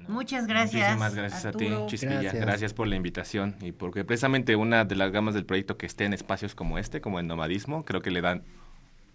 [0.08, 0.82] Muchas gracias.
[0.82, 1.84] Muchísimas gracias Arturo.
[1.84, 2.20] a ti, Chispilla.
[2.20, 2.44] Gracias.
[2.44, 2.74] Gracias.
[2.74, 6.14] por la invitación y porque precisamente una de las gamas del proyecto que esté en
[6.14, 8.44] espacios como este, como el nomadismo, creo que le dan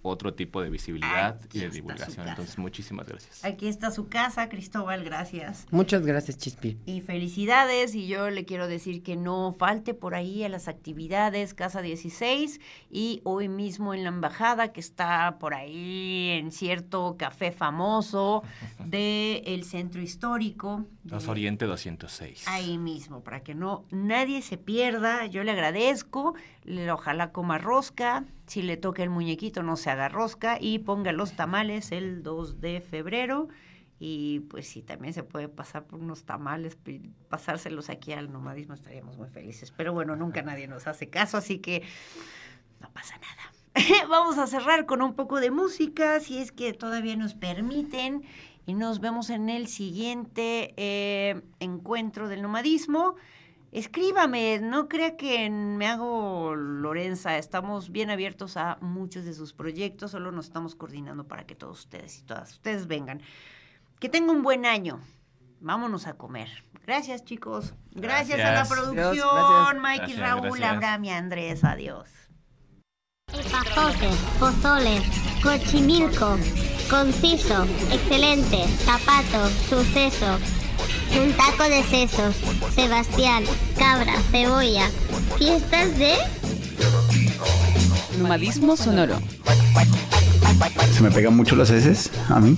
[0.10, 2.28] otro tipo de visibilidad Aquí y de divulgación.
[2.28, 3.44] Entonces, muchísimas gracias.
[3.46, 5.66] Aquí está su casa, Cristóbal, gracias.
[5.72, 6.78] Muchas gracias, Chispi.
[6.86, 11.54] Y felicidades, y yo le quiero decir que no falte por ahí a las actividades
[11.54, 17.52] Casa 16 y hoy mismo en la embajada que está por ahí en cierto café
[17.52, 18.44] famoso
[18.86, 20.86] del centro histórico.
[21.04, 22.48] Los de- Oriente 206.
[22.48, 25.26] Ahí mismo, para que no nadie se pierda.
[25.26, 26.34] Yo le agradezco.
[26.64, 28.24] le- Ojalá coma rosca.
[28.48, 30.58] Si le toca el muñequito, no se haga rosca.
[30.60, 33.48] Y ponga los tamales el 2 de febrero.
[34.00, 36.78] Y pues si también se puede pasar por unos tamales,
[37.30, 39.72] pasárselos aquí al nomadismo, estaríamos muy felices.
[39.72, 41.84] Pero bueno, nunca nadie nos hace caso, así que
[42.82, 43.54] no pasa nada.
[44.10, 48.24] Vamos a cerrar con un poco de música, si es que todavía nos permiten.
[48.68, 53.16] Y nos vemos en el siguiente eh, encuentro del nomadismo.
[53.76, 60.12] Escríbame, no crea que me hago Lorenza, estamos bien abiertos a muchos de sus proyectos,
[60.12, 63.22] solo nos estamos coordinando para que todos ustedes y todas ustedes vengan.
[64.00, 65.02] Que tenga un buen año.
[65.60, 66.48] Vámonos a comer.
[66.88, 67.74] Gracias, chicos.
[67.92, 69.82] Gracias, a la producción, gracias.
[69.82, 70.72] Mikey, Gracias, Raúl, gracias.
[70.72, 71.64] Abraham y Andrés.
[71.66, 72.10] Adiós.
[73.34, 74.10] Epazote,
[74.40, 75.02] pozole,
[75.44, 76.38] cochimilco,
[76.90, 80.40] conciso, excelente, zapato, suceso,
[81.20, 82.36] un taco de sesos,
[82.74, 83.44] Sebastián,
[83.78, 84.90] cabra, cebolla,
[85.38, 86.16] fiestas de...
[88.20, 89.20] Nomadismo sonoro.
[90.94, 92.58] Se me pegan mucho las heces a mí.